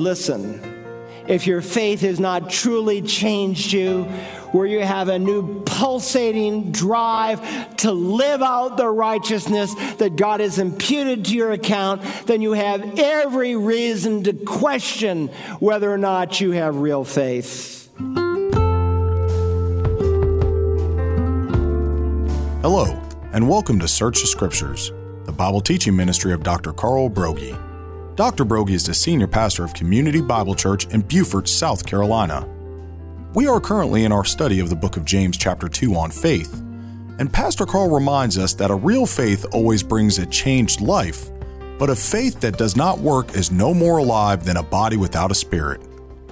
listen, 0.00 0.60
if 1.28 1.46
your 1.46 1.60
faith 1.60 2.00
has 2.00 2.18
not 2.18 2.50
truly 2.50 3.02
changed 3.02 3.72
you, 3.72 4.04
where 4.52 4.66
you 4.66 4.80
have 4.80 5.08
a 5.08 5.18
new 5.18 5.62
pulsating 5.62 6.72
drive 6.72 7.76
to 7.76 7.92
live 7.92 8.42
out 8.42 8.76
the 8.76 8.88
righteousness 8.88 9.72
that 9.94 10.16
God 10.16 10.40
has 10.40 10.58
imputed 10.58 11.26
to 11.26 11.34
your 11.34 11.52
account, 11.52 12.02
then 12.26 12.42
you 12.42 12.52
have 12.52 12.98
every 12.98 13.54
reason 13.54 14.24
to 14.24 14.32
question 14.32 15.28
whether 15.60 15.92
or 15.92 15.98
not 15.98 16.40
you 16.40 16.50
have 16.50 16.76
real 16.76 17.04
faith. 17.04 17.88
Hello, 22.62 23.00
and 23.32 23.48
welcome 23.48 23.78
to 23.78 23.88
Search 23.88 24.20
the 24.20 24.26
Scriptures, 24.26 24.92
the 25.24 25.32
Bible 25.32 25.60
teaching 25.60 25.94
ministry 25.94 26.32
of 26.32 26.42
Dr. 26.42 26.72
Carl 26.72 27.08
Broggi. 27.08 27.69
Dr. 28.16 28.44
Broggi 28.44 28.72
is 28.72 28.84
the 28.84 28.92
senior 28.92 29.28
pastor 29.28 29.64
of 29.64 29.72
Community 29.72 30.20
Bible 30.20 30.54
Church 30.54 30.86
in 30.88 31.00
Beaufort, 31.02 31.48
South 31.48 31.86
Carolina. 31.86 32.46
We 33.34 33.46
are 33.46 33.60
currently 33.60 34.04
in 34.04 34.12
our 34.12 34.24
study 34.24 34.58
of 34.60 34.68
the 34.68 34.76
book 34.76 34.96
of 34.96 35.04
James, 35.04 35.36
chapter 35.36 35.68
2, 35.68 35.94
on 35.94 36.10
faith, 36.10 36.60
and 37.18 37.32
Pastor 37.32 37.64
Carl 37.66 37.88
reminds 37.88 38.36
us 38.36 38.52
that 38.54 38.70
a 38.70 38.74
real 38.74 39.06
faith 39.06 39.46
always 39.52 39.82
brings 39.82 40.18
a 40.18 40.26
changed 40.26 40.80
life, 40.80 41.30
but 41.78 41.88
a 41.88 41.94
faith 41.94 42.40
that 42.40 42.58
does 42.58 42.76
not 42.76 42.98
work 42.98 43.34
is 43.36 43.52
no 43.52 43.72
more 43.72 43.98
alive 43.98 44.44
than 44.44 44.56
a 44.56 44.62
body 44.62 44.96
without 44.96 45.30
a 45.30 45.34
spirit. 45.34 45.80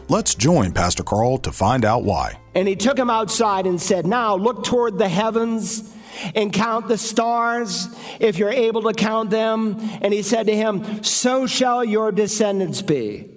Let's 0.09 0.35
join 0.35 0.73
Pastor 0.73 1.05
Carl 1.05 1.39
to 1.39 1.53
find 1.53 1.85
out 1.85 2.03
why. 2.03 2.41
And 2.55 2.67
he 2.67 2.75
took 2.75 2.99
him 2.99 3.11
outside 3.11 3.67
and 3.67 3.81
said, 3.81 4.07
Now 4.07 4.35
look 4.35 4.65
toward 4.65 4.99
the 4.99 5.09
heavens 5.09 5.95
and 6.35 6.53
count 6.53 6.89
the 6.89 6.99
stars 6.99 7.89
if 8.21 8.39
you're 8.39 8.51
able 8.51 8.83
to 8.83 8.93
count 8.93 9.31
them. 9.31 9.77
And 10.03 10.13
he 10.13 10.23
said 10.23 10.47
to 10.47 10.57
him, 10.57 11.03
So 11.03 11.47
shall 11.47 11.85
your 11.85 12.13
descendants 12.13 12.83
be. 12.83 13.29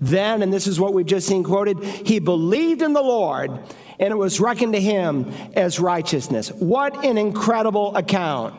Then, 0.00 0.42
and 0.42 0.52
this 0.52 0.66
is 0.66 0.78
what 0.78 0.92
we've 0.92 1.06
just 1.06 1.26
seen 1.26 1.44
quoted, 1.44 1.82
he 1.82 2.18
believed 2.18 2.82
in 2.82 2.92
the 2.92 3.02
Lord 3.02 3.58
and 3.98 4.10
it 4.10 4.16
was 4.16 4.40
reckoned 4.40 4.72
to 4.74 4.80
him 4.80 5.32
as 5.54 5.78
righteousness. 5.78 6.50
What 6.50 7.04
an 7.04 7.18
incredible 7.18 7.96
account. 7.96 8.54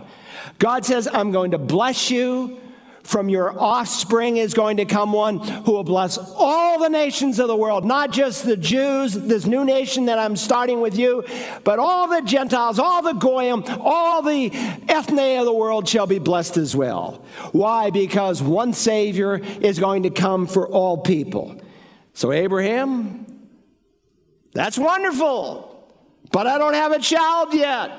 God 0.60 0.86
says, 0.86 1.08
I'm 1.12 1.32
going 1.32 1.52
to 1.52 1.58
bless 1.58 2.10
you. 2.10 2.60
From 3.06 3.30
your 3.30 3.58
offspring 3.60 4.38
is 4.38 4.56
going 4.56 4.78
to 4.78 4.86
come 4.86 5.14
one 5.14 5.38
who 5.38 5.74
will 5.74 5.84
bless 5.84 6.18
all 6.18 6.80
the 6.80 6.90
nations 6.90 7.38
of 7.38 7.48
the 7.48 7.56
world, 7.56 7.86
not 7.86 8.12
just 8.12 8.44
the 8.44 8.58
Jews, 8.58 9.14
this 9.14 9.46
new 9.46 9.64
nation 9.64 10.08
that 10.08 10.18
I'm 10.18 10.36
starting 10.36 10.82
with 10.82 10.98
you, 10.98 11.24
but 11.64 11.78
all 11.78 12.08
the 12.08 12.22
Gentiles, 12.24 12.80
all 12.80 13.04
the 13.04 13.14
Goyim, 13.14 13.64
all 13.80 14.24
the 14.24 14.50
ethne 14.90 15.38
of 15.38 15.46
the 15.46 15.54
world 15.54 15.88
shall 15.88 16.08
be 16.08 16.18
blessed 16.18 16.58
as 16.58 16.76
well. 16.76 17.24
Why? 17.52 17.92
Because 17.92 18.42
one 18.42 18.74
Savior 18.74 19.36
is 19.62 19.78
going 19.78 20.02
to 20.04 20.10
come 20.10 20.48
for 20.48 20.68
all 20.68 20.98
people. 20.98 21.62
So, 22.16 22.32
Abraham, 22.32 23.28
that's 24.52 24.80
wonderful, 24.80 25.94
but 26.32 26.48
I 26.48 26.58
don't 26.58 26.74
have 26.74 26.92
a 26.92 27.00
child 27.00 27.54
yet. 27.54 27.92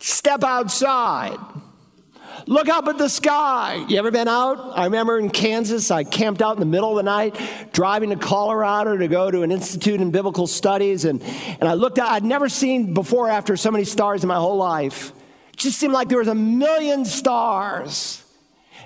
Step 0.00 0.42
outside. 0.42 1.36
Look 2.48 2.68
up 2.68 2.86
at 2.86 2.96
the 2.96 3.08
sky. 3.08 3.84
You 3.88 3.98
ever 3.98 4.12
been 4.12 4.28
out? 4.28 4.78
I 4.78 4.84
remember 4.84 5.18
in 5.18 5.30
Kansas, 5.30 5.90
I 5.90 6.04
camped 6.04 6.40
out 6.40 6.52
in 6.52 6.60
the 6.60 6.66
middle 6.66 6.90
of 6.90 6.96
the 6.96 7.02
night, 7.02 7.36
driving 7.72 8.10
to 8.10 8.16
Colorado 8.16 8.96
to 8.96 9.08
go 9.08 9.32
to 9.32 9.42
an 9.42 9.50
institute 9.50 10.00
in 10.00 10.12
biblical 10.12 10.46
studies. 10.46 11.04
And, 11.04 11.20
and 11.22 11.64
I 11.64 11.74
looked 11.74 11.98
out, 11.98 12.08
I'd 12.08 12.22
never 12.22 12.48
seen 12.48 12.94
before 12.94 13.28
after 13.28 13.56
so 13.56 13.72
many 13.72 13.84
stars 13.84 14.22
in 14.22 14.28
my 14.28 14.36
whole 14.36 14.56
life. 14.56 15.12
It 15.50 15.56
just 15.56 15.76
seemed 15.78 15.92
like 15.92 16.08
there 16.08 16.18
was 16.18 16.28
a 16.28 16.36
million 16.36 17.04
stars. 17.04 18.22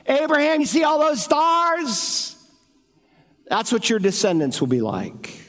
Abraham, 0.07 0.61
you 0.61 0.67
see 0.67 0.83
all 0.83 0.99
those 0.99 1.23
stars? 1.23 2.37
That's 3.47 3.71
what 3.73 3.91
your 3.91 3.99
descendants 3.99 4.59
will 4.61 4.69
be 4.69 4.81
like. 4.81 5.40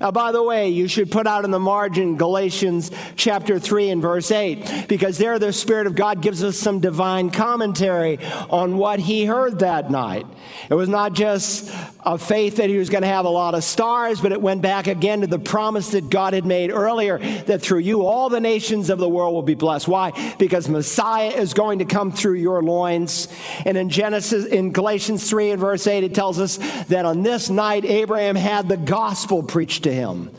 Now, 0.00 0.10
by 0.10 0.32
the 0.32 0.42
way, 0.42 0.68
you 0.68 0.88
should 0.88 1.10
put 1.10 1.26
out 1.26 1.44
in 1.44 1.50
the 1.50 1.58
margin 1.58 2.16
Galatians 2.16 2.90
chapter 3.16 3.58
3 3.58 3.90
and 3.90 4.02
verse 4.02 4.30
8, 4.30 4.86
because 4.88 5.18
there 5.18 5.38
the 5.38 5.52
Spirit 5.52 5.86
of 5.86 5.94
God 5.94 6.20
gives 6.20 6.42
us 6.42 6.56
some 6.56 6.80
divine 6.80 7.30
commentary 7.30 8.18
on 8.50 8.76
what 8.76 9.00
he 9.00 9.24
heard 9.24 9.60
that 9.60 9.90
night. 9.90 10.26
It 10.68 10.74
was 10.74 10.88
not 10.88 11.12
just 11.12 11.72
a 12.06 12.16
faith 12.16 12.56
that 12.56 12.70
he 12.70 12.78
was 12.78 12.88
going 12.88 13.02
to 13.02 13.08
have 13.08 13.24
a 13.24 13.30
lot 13.30 13.56
of 13.56 13.64
stars, 13.64 14.20
but 14.20 14.30
it 14.30 14.40
went 14.40 14.62
back 14.62 14.86
again 14.86 15.22
to 15.22 15.26
the 15.26 15.40
promise 15.40 15.90
that 15.90 16.08
God 16.08 16.34
had 16.34 16.46
made 16.46 16.70
earlier 16.70 17.18
that 17.18 17.60
through 17.60 17.80
you 17.80 18.06
all 18.06 18.28
the 18.28 18.40
nations 18.40 18.90
of 18.90 18.98
the 18.98 19.08
world 19.08 19.34
will 19.34 19.42
be 19.42 19.54
blessed. 19.54 19.88
Why? 19.88 20.34
Because 20.38 20.68
Messiah 20.68 21.30
is 21.30 21.52
going 21.52 21.80
to 21.80 21.84
come 21.84 22.12
through 22.12 22.34
your 22.34 22.62
loins. 22.62 23.26
And 23.64 23.76
in 23.76 23.90
Genesis, 23.90 24.46
in 24.46 24.70
Galatians 24.72 25.28
3 25.28 25.50
and 25.50 25.60
verse 25.60 25.84
8, 25.88 26.04
it 26.04 26.14
tells 26.14 26.38
us 26.38 26.58
that 26.84 27.04
on 27.04 27.24
this 27.24 27.50
night 27.50 27.84
Abraham 27.84 28.36
had 28.36 28.68
the 28.68 28.76
gospel 28.76 29.42
preached 29.42 29.82
to 29.82 29.92
him. 29.92 30.30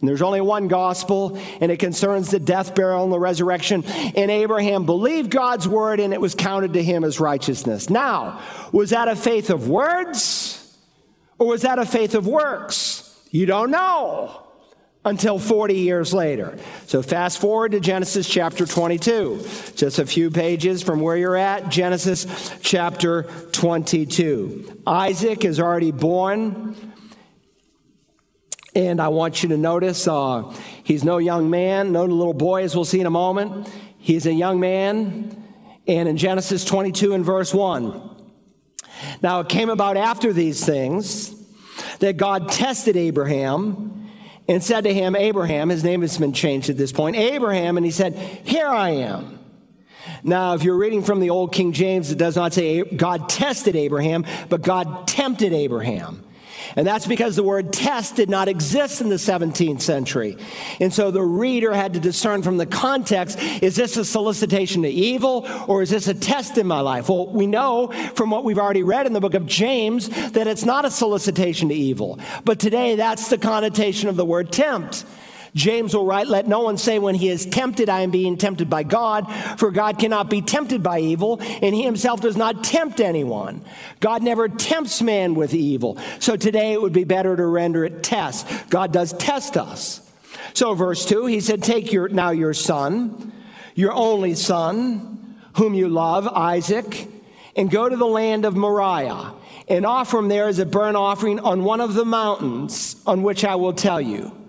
And 0.00 0.08
there's 0.08 0.22
only 0.22 0.40
one 0.40 0.66
gospel, 0.66 1.38
and 1.60 1.70
it 1.70 1.78
concerns 1.78 2.32
the 2.32 2.40
death, 2.40 2.74
burial, 2.74 3.04
and 3.04 3.12
the 3.12 3.20
resurrection. 3.20 3.84
And 3.84 4.32
Abraham 4.32 4.84
believed 4.84 5.30
God's 5.30 5.68
word, 5.68 6.00
and 6.00 6.12
it 6.12 6.20
was 6.20 6.34
counted 6.34 6.72
to 6.72 6.82
him 6.82 7.04
as 7.04 7.20
righteousness. 7.20 7.88
Now, 7.88 8.42
was 8.72 8.90
that 8.90 9.06
a 9.06 9.14
faith 9.14 9.48
of 9.50 9.68
words, 9.68 10.61
or 11.42 11.46
was 11.46 11.62
that 11.62 11.80
a 11.80 11.84
faith 11.84 12.14
of 12.14 12.24
works? 12.24 13.12
You 13.32 13.46
don't 13.46 13.72
know 13.72 14.46
until 15.04 15.40
40 15.40 15.74
years 15.74 16.14
later. 16.14 16.56
So 16.86 17.02
fast 17.02 17.40
forward 17.40 17.72
to 17.72 17.80
Genesis 17.80 18.28
chapter 18.28 18.64
22. 18.64 19.44
Just 19.74 19.98
a 19.98 20.06
few 20.06 20.30
pages 20.30 20.84
from 20.84 21.00
where 21.00 21.16
you're 21.16 21.36
at, 21.36 21.68
Genesis 21.68 22.54
chapter 22.62 23.24
22. 23.50 24.82
Isaac 24.86 25.44
is 25.44 25.58
already 25.58 25.90
born. 25.90 26.76
And 28.76 29.00
I 29.00 29.08
want 29.08 29.42
you 29.42 29.48
to 29.48 29.56
notice 29.56 30.06
uh, 30.06 30.44
he's 30.84 31.02
no 31.02 31.18
young 31.18 31.50
man, 31.50 31.90
no 31.90 32.04
little 32.04 32.34
boy, 32.34 32.62
as 32.62 32.76
we'll 32.76 32.84
see 32.84 33.00
in 33.00 33.06
a 33.06 33.10
moment. 33.10 33.68
He's 33.98 34.26
a 34.26 34.32
young 34.32 34.60
man. 34.60 35.44
And 35.88 36.08
in 36.08 36.16
Genesis 36.16 36.64
22 36.64 37.14
and 37.14 37.24
verse 37.24 37.52
1, 37.52 38.11
now 39.22 39.40
it 39.40 39.48
came 39.48 39.70
about 39.70 39.96
after 39.96 40.32
these 40.32 40.64
things 40.64 41.34
that 41.98 42.16
God 42.16 42.50
tested 42.50 42.96
Abraham 42.96 44.10
and 44.48 44.62
said 44.62 44.84
to 44.84 44.92
him, 44.92 45.14
Abraham, 45.16 45.68
his 45.68 45.84
name 45.84 46.02
has 46.02 46.18
been 46.18 46.32
changed 46.32 46.68
at 46.70 46.76
this 46.76 46.92
point, 46.92 47.16
Abraham, 47.16 47.76
and 47.76 47.86
he 47.86 47.92
said, 47.92 48.14
Here 48.14 48.66
I 48.66 48.90
am. 48.90 49.38
Now, 50.24 50.54
if 50.54 50.62
you're 50.62 50.76
reading 50.76 51.02
from 51.02 51.20
the 51.20 51.30
Old 51.30 51.52
King 51.52 51.72
James, 51.72 52.10
it 52.10 52.18
does 52.18 52.36
not 52.36 52.52
say 52.52 52.82
God 52.82 53.28
tested 53.28 53.76
Abraham, 53.76 54.24
but 54.48 54.62
God 54.62 55.08
tempted 55.08 55.52
Abraham. 55.52 56.21
And 56.76 56.86
that's 56.86 57.06
because 57.06 57.36
the 57.36 57.42
word 57.42 57.72
test 57.72 58.16
did 58.16 58.30
not 58.30 58.48
exist 58.48 59.00
in 59.00 59.08
the 59.08 59.16
17th 59.16 59.80
century. 59.80 60.36
And 60.80 60.92
so 60.92 61.10
the 61.10 61.22
reader 61.22 61.72
had 61.72 61.94
to 61.94 62.00
discern 62.00 62.42
from 62.42 62.56
the 62.56 62.66
context 62.66 63.38
is 63.62 63.76
this 63.76 63.96
a 63.96 64.04
solicitation 64.04 64.82
to 64.82 64.88
evil 64.88 65.46
or 65.68 65.82
is 65.82 65.90
this 65.90 66.08
a 66.08 66.14
test 66.14 66.58
in 66.58 66.66
my 66.66 66.80
life? 66.80 67.08
Well, 67.08 67.26
we 67.26 67.46
know 67.46 67.88
from 68.14 68.30
what 68.30 68.44
we've 68.44 68.58
already 68.58 68.82
read 68.82 69.06
in 69.06 69.12
the 69.12 69.20
book 69.20 69.34
of 69.34 69.46
James 69.46 70.08
that 70.32 70.46
it's 70.46 70.64
not 70.64 70.84
a 70.84 70.90
solicitation 70.90 71.68
to 71.68 71.74
evil. 71.74 72.18
But 72.44 72.58
today, 72.58 72.96
that's 72.96 73.28
the 73.28 73.38
connotation 73.38 74.08
of 74.08 74.16
the 74.16 74.24
word 74.24 74.52
tempt. 74.52 75.04
James 75.54 75.94
will 75.94 76.06
write, 76.06 76.28
Let 76.28 76.48
no 76.48 76.60
one 76.60 76.78
say 76.78 76.98
when 76.98 77.14
he 77.14 77.28
is 77.28 77.44
tempted, 77.44 77.88
I 77.90 78.00
am 78.00 78.10
being 78.10 78.38
tempted 78.38 78.70
by 78.70 78.84
God, 78.84 79.30
for 79.58 79.70
God 79.70 79.98
cannot 79.98 80.30
be 80.30 80.40
tempted 80.40 80.82
by 80.82 81.00
evil, 81.00 81.40
and 81.40 81.74
he 81.74 81.82
himself 81.82 82.22
does 82.22 82.36
not 82.36 82.64
tempt 82.64 83.00
anyone. 83.00 83.62
God 84.00 84.22
never 84.22 84.48
tempts 84.48 85.02
man 85.02 85.34
with 85.34 85.52
evil. 85.52 85.98
So 86.20 86.36
today 86.36 86.72
it 86.72 86.80
would 86.80 86.94
be 86.94 87.04
better 87.04 87.36
to 87.36 87.46
render 87.46 87.84
it 87.84 88.02
test. 88.02 88.46
God 88.70 88.92
does 88.92 89.12
test 89.12 89.56
us. 89.56 90.00
So, 90.54 90.74
verse 90.74 91.04
2, 91.06 91.26
he 91.26 91.40
said, 91.40 91.62
Take 91.62 91.92
your, 91.92 92.08
now 92.08 92.30
your 92.30 92.54
son, 92.54 93.32
your 93.74 93.92
only 93.92 94.34
son, 94.34 95.36
whom 95.56 95.74
you 95.74 95.88
love, 95.88 96.26
Isaac, 96.28 97.08
and 97.56 97.70
go 97.70 97.88
to 97.88 97.96
the 97.96 98.06
land 98.06 98.44
of 98.44 98.56
Moriah, 98.56 99.34
and 99.68 99.84
offer 99.86 100.18
him 100.18 100.28
there 100.28 100.48
as 100.48 100.58
a 100.58 100.66
burnt 100.66 100.96
offering 100.96 101.40
on 101.40 101.64
one 101.64 101.80
of 101.80 101.94
the 101.94 102.04
mountains 102.04 102.96
on 103.06 103.22
which 103.22 103.44
I 103.44 103.54
will 103.56 103.74
tell 103.74 104.00
you. 104.00 104.41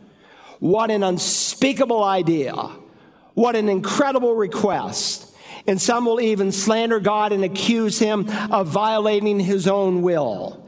What 0.63 0.91
an 0.91 1.03
unspeakable 1.03 2.05
idea. 2.05 2.53
What 3.33 3.57
an 3.57 3.67
incredible 3.67 4.33
request. 4.33 5.29
And 5.67 5.81
some 5.81 6.05
will 6.05 6.21
even 6.21 6.53
slander 6.53 7.01
God 7.01 7.33
and 7.33 7.43
accuse 7.43 7.99
him 7.99 8.29
of 8.49 8.69
violating 8.69 9.41
his 9.41 9.67
own 9.67 10.03
will. 10.03 10.65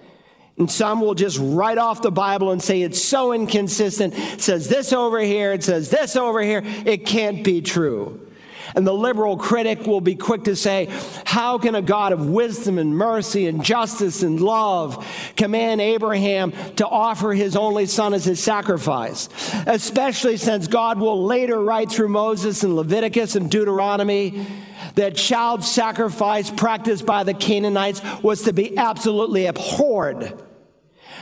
And 0.57 0.69
some 0.69 0.99
will 0.99 1.13
just 1.15 1.39
write 1.41 1.77
off 1.77 2.01
the 2.01 2.11
Bible 2.11 2.51
and 2.51 2.61
say 2.61 2.81
it's 2.81 3.01
so 3.01 3.31
inconsistent. 3.31 4.15
It 4.17 4.41
says 4.41 4.67
this 4.67 4.91
over 4.91 5.21
here, 5.21 5.53
it 5.53 5.63
says 5.63 5.89
this 5.89 6.17
over 6.17 6.41
here. 6.41 6.61
It 6.65 7.05
can't 7.05 7.41
be 7.41 7.61
true. 7.61 8.24
And 8.73 8.87
the 8.87 8.93
liberal 8.93 9.37
critic 9.37 9.85
will 9.85 10.01
be 10.01 10.15
quick 10.15 10.45
to 10.45 10.55
say, 10.55 10.87
How 11.25 11.57
can 11.57 11.75
a 11.75 11.81
God 11.81 12.11
of 12.11 12.29
wisdom 12.29 12.79
and 12.79 12.95
mercy 12.95 13.47
and 13.47 13.63
justice 13.63 14.23
and 14.23 14.39
love 14.41 15.05
command 15.35 15.81
Abraham 15.81 16.53
to 16.77 16.87
offer 16.87 17.33
his 17.33 17.55
only 17.55 17.85
son 17.85 18.13
as 18.13 18.25
his 18.25 18.41
sacrifice? 18.41 19.29
Especially 19.67 20.37
since 20.37 20.67
God 20.67 20.99
will 20.99 21.25
later 21.25 21.61
write 21.61 21.91
through 21.91 22.09
Moses 22.09 22.63
and 22.63 22.75
Leviticus 22.75 23.35
and 23.35 23.51
Deuteronomy 23.51 24.47
that 24.95 25.15
child 25.15 25.63
sacrifice 25.63 26.49
practiced 26.49 27.05
by 27.05 27.23
the 27.23 27.33
Canaanites 27.33 28.01
was 28.23 28.43
to 28.43 28.53
be 28.53 28.77
absolutely 28.77 29.45
abhorred. 29.45 30.41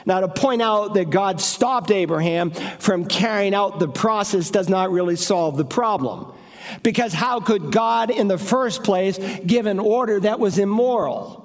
Now, 0.06 0.20
to 0.20 0.28
point 0.28 0.62
out 0.62 0.96
that 0.96 1.10
God 1.10 1.40
stopped 1.40 1.90
Abraham 1.90 2.52
from 2.52 3.06
carrying 3.06 3.54
out 3.54 3.80
the 3.80 3.88
process 3.88 4.50
does 4.50 4.68
not 4.68 4.92
really 4.92 5.16
solve 5.16 5.58
the 5.58 5.66
problem. 5.66 6.34
Because 6.82 7.14
how 7.14 7.40
could 7.40 7.72
God, 7.72 8.10
in 8.10 8.28
the 8.28 8.38
first 8.38 8.84
place, 8.84 9.18
give 9.46 9.66
an 9.66 9.80
order 9.80 10.20
that 10.20 10.40
was 10.40 10.58
immoral? 10.58 11.42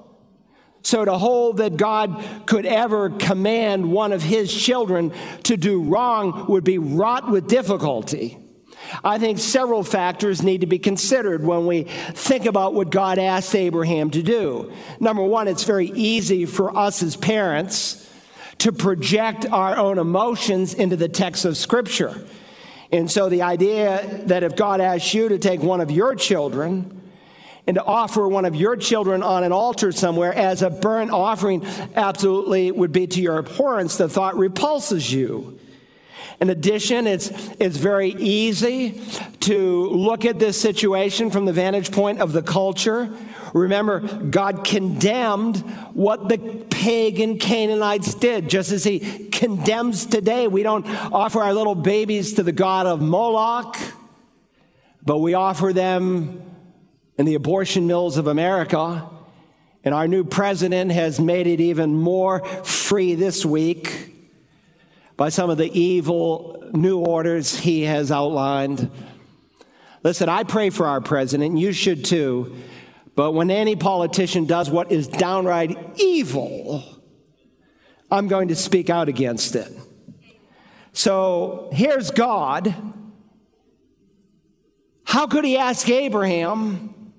So, 0.82 1.04
to 1.04 1.18
hold 1.18 1.58
that 1.58 1.76
God 1.76 2.24
could 2.46 2.64
ever 2.64 3.10
command 3.10 3.90
one 3.90 4.12
of 4.12 4.22
his 4.22 4.54
children 4.54 5.12
to 5.42 5.56
do 5.56 5.82
wrong 5.82 6.46
would 6.48 6.64
be 6.64 6.78
wrought 6.78 7.30
with 7.30 7.48
difficulty. 7.48 8.38
I 9.04 9.18
think 9.18 9.38
several 9.38 9.82
factors 9.82 10.42
need 10.42 10.62
to 10.62 10.66
be 10.66 10.78
considered 10.78 11.44
when 11.44 11.66
we 11.66 11.82
think 11.82 12.46
about 12.46 12.74
what 12.74 12.90
God 12.90 13.18
asked 13.18 13.54
Abraham 13.54 14.10
to 14.10 14.22
do. 14.22 14.72
Number 15.00 15.22
one, 15.22 15.48
it's 15.48 15.64
very 15.64 15.88
easy 15.88 16.46
for 16.46 16.74
us 16.76 17.02
as 17.02 17.16
parents 17.16 18.08
to 18.58 18.72
project 18.72 19.46
our 19.50 19.76
own 19.76 19.98
emotions 19.98 20.74
into 20.74 20.96
the 20.96 21.08
text 21.08 21.44
of 21.44 21.56
Scripture. 21.56 22.24
And 22.90 23.10
so 23.10 23.28
the 23.28 23.42
idea 23.42 24.22
that 24.26 24.42
if 24.42 24.56
God 24.56 24.80
asks 24.80 25.12
you 25.12 25.28
to 25.28 25.38
take 25.38 25.62
one 25.62 25.80
of 25.80 25.90
your 25.90 26.14
children 26.14 27.02
and 27.66 27.74
to 27.74 27.84
offer 27.84 28.26
one 28.26 28.46
of 28.46 28.56
your 28.56 28.76
children 28.76 29.22
on 29.22 29.44
an 29.44 29.52
altar 29.52 29.92
somewhere 29.92 30.32
as 30.32 30.62
a 30.62 30.70
burnt 30.70 31.10
offering 31.10 31.66
absolutely 31.94 32.70
would 32.70 32.92
be 32.92 33.06
to 33.06 33.20
your 33.20 33.38
abhorrence, 33.38 33.98
the 33.98 34.08
thought 34.08 34.38
repulses 34.38 35.12
you. 35.12 35.58
In 36.40 36.50
addition, 36.50 37.06
it's, 37.06 37.30
it's 37.58 37.76
very 37.76 38.10
easy 38.10 39.02
to 39.40 39.88
look 39.90 40.24
at 40.24 40.38
this 40.38 40.58
situation 40.58 41.30
from 41.30 41.44
the 41.44 41.52
vantage 41.52 41.92
point 41.92 42.20
of 42.20 42.32
the 42.32 42.42
culture. 42.42 43.10
Remember, 43.54 44.00
God 44.00 44.64
condemned 44.64 45.58
what 45.94 46.28
the 46.28 46.38
pagan 46.70 47.38
Canaanites 47.38 48.14
did, 48.14 48.48
just 48.48 48.72
as 48.72 48.84
He 48.84 49.28
condemns 49.28 50.06
today. 50.06 50.48
We 50.48 50.62
don't 50.62 50.86
offer 51.12 51.40
our 51.40 51.54
little 51.54 51.74
babies 51.74 52.34
to 52.34 52.42
the 52.42 52.52
God 52.52 52.86
of 52.86 53.00
Moloch, 53.00 53.76
but 55.04 55.18
we 55.18 55.34
offer 55.34 55.72
them 55.72 56.42
in 57.16 57.26
the 57.26 57.34
abortion 57.34 57.86
mills 57.86 58.16
of 58.16 58.26
America. 58.26 59.08
And 59.84 59.94
our 59.94 60.08
new 60.08 60.24
president 60.24 60.92
has 60.92 61.20
made 61.20 61.46
it 61.46 61.60
even 61.60 61.94
more 61.94 62.44
free 62.64 63.14
this 63.14 63.44
week 63.46 64.14
by 65.16 65.30
some 65.30 65.50
of 65.50 65.58
the 65.58 65.70
evil 65.78 66.70
new 66.72 66.98
orders 66.98 67.58
he 67.58 67.82
has 67.82 68.12
outlined. 68.12 68.90
Listen, 70.02 70.28
I 70.28 70.44
pray 70.44 70.70
for 70.70 70.86
our 70.86 71.00
president, 71.00 71.58
you 71.58 71.72
should 71.72 72.04
too. 72.04 72.56
But 73.18 73.32
when 73.32 73.50
any 73.50 73.74
politician 73.74 74.44
does 74.44 74.70
what 74.70 74.92
is 74.92 75.08
downright 75.08 75.76
evil, 75.98 76.84
I'm 78.12 78.28
going 78.28 78.46
to 78.46 78.54
speak 78.54 78.90
out 78.90 79.08
against 79.08 79.56
it. 79.56 79.72
So 80.92 81.68
here's 81.72 82.12
God. 82.12 82.72
How 85.02 85.26
could 85.26 85.44
he 85.44 85.56
ask 85.56 85.88
Abraham 85.88 87.12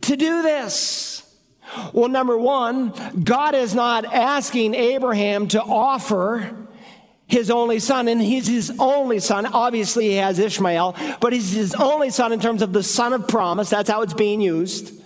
to 0.00 0.16
do 0.16 0.40
this? 0.40 1.22
Well, 1.92 2.08
number 2.08 2.38
one, 2.38 2.94
God 3.22 3.54
is 3.54 3.74
not 3.74 4.06
asking 4.06 4.74
Abraham 4.74 5.48
to 5.48 5.60
offer 5.60 6.66
his 7.26 7.50
only 7.50 7.78
son, 7.78 8.08
and 8.08 8.22
he's 8.22 8.46
his 8.46 8.72
only 8.78 9.20
son. 9.20 9.44
Obviously, 9.44 10.08
he 10.08 10.14
has 10.14 10.38
Ishmael, 10.38 10.96
but 11.20 11.34
he's 11.34 11.52
his 11.52 11.74
only 11.74 12.08
son 12.08 12.32
in 12.32 12.40
terms 12.40 12.62
of 12.62 12.72
the 12.72 12.82
son 12.82 13.12
of 13.12 13.28
promise. 13.28 13.68
That's 13.68 13.90
how 13.90 14.00
it's 14.00 14.14
being 14.14 14.40
used. 14.40 14.96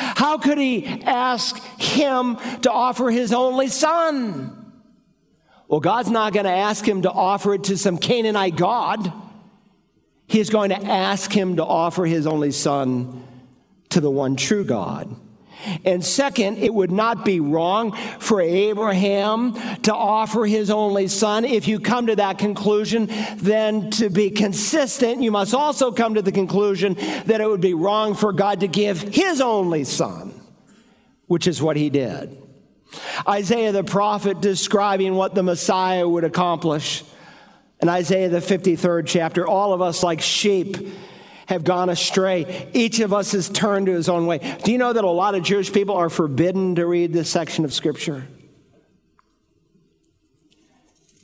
How 0.00 0.38
could 0.38 0.58
he 0.58 0.86
ask 0.86 1.58
him 1.78 2.36
to 2.62 2.72
offer 2.72 3.10
his 3.10 3.32
only 3.32 3.68
son? 3.68 4.56
Well, 5.68 5.80
God's 5.80 6.10
not 6.10 6.32
going 6.32 6.46
to 6.46 6.52
ask 6.52 6.86
him 6.86 7.02
to 7.02 7.10
offer 7.10 7.54
it 7.54 7.64
to 7.64 7.76
some 7.76 7.98
Canaanite 7.98 8.56
God. 8.56 9.12
He's 10.26 10.50
going 10.50 10.70
to 10.70 10.82
ask 10.82 11.30
him 11.30 11.56
to 11.56 11.64
offer 11.64 12.06
his 12.06 12.26
only 12.26 12.50
son 12.50 13.22
to 13.90 14.00
the 14.00 14.10
one 14.10 14.36
true 14.36 14.64
God. 14.64 15.14
And 15.84 16.04
second, 16.04 16.58
it 16.58 16.72
would 16.72 16.90
not 16.90 17.24
be 17.24 17.40
wrong 17.40 17.92
for 18.18 18.40
Abraham 18.40 19.54
to 19.82 19.94
offer 19.94 20.44
his 20.44 20.70
only 20.70 21.08
son. 21.08 21.44
If 21.44 21.68
you 21.68 21.80
come 21.80 22.06
to 22.06 22.16
that 22.16 22.38
conclusion, 22.38 23.08
then 23.36 23.90
to 23.92 24.10
be 24.10 24.30
consistent, 24.30 25.22
you 25.22 25.30
must 25.30 25.54
also 25.54 25.92
come 25.92 26.14
to 26.14 26.22
the 26.22 26.32
conclusion 26.32 26.94
that 27.26 27.40
it 27.40 27.48
would 27.48 27.60
be 27.60 27.74
wrong 27.74 28.14
for 28.14 28.32
God 28.32 28.60
to 28.60 28.68
give 28.68 29.00
his 29.00 29.40
only 29.40 29.84
son, 29.84 30.32
which 31.26 31.46
is 31.46 31.60
what 31.60 31.76
he 31.76 31.90
did. 31.90 32.36
Isaiah 33.28 33.72
the 33.72 33.84
prophet 33.84 34.40
describing 34.40 35.14
what 35.14 35.34
the 35.34 35.42
Messiah 35.42 36.08
would 36.08 36.24
accomplish. 36.24 37.04
In 37.80 37.88
Isaiah 37.88 38.28
the 38.28 38.38
53rd 38.38 39.06
chapter, 39.06 39.46
all 39.46 39.72
of 39.72 39.80
us 39.80 40.02
like 40.02 40.20
sheep 40.20 40.76
have 41.50 41.64
gone 41.64 41.90
astray. 41.90 42.68
Each 42.72 43.00
of 43.00 43.12
us 43.12 43.32
has 43.32 43.48
turned 43.48 43.86
to 43.86 43.92
his 43.92 44.08
own 44.08 44.26
way. 44.26 44.38
Do 44.64 44.70
you 44.70 44.78
know 44.78 44.92
that 44.92 45.04
a 45.04 45.10
lot 45.10 45.34
of 45.34 45.42
Jewish 45.42 45.72
people 45.72 45.96
are 45.96 46.08
forbidden 46.08 46.76
to 46.76 46.86
read 46.86 47.12
this 47.12 47.28
section 47.28 47.64
of 47.64 47.74
Scripture? 47.74 48.26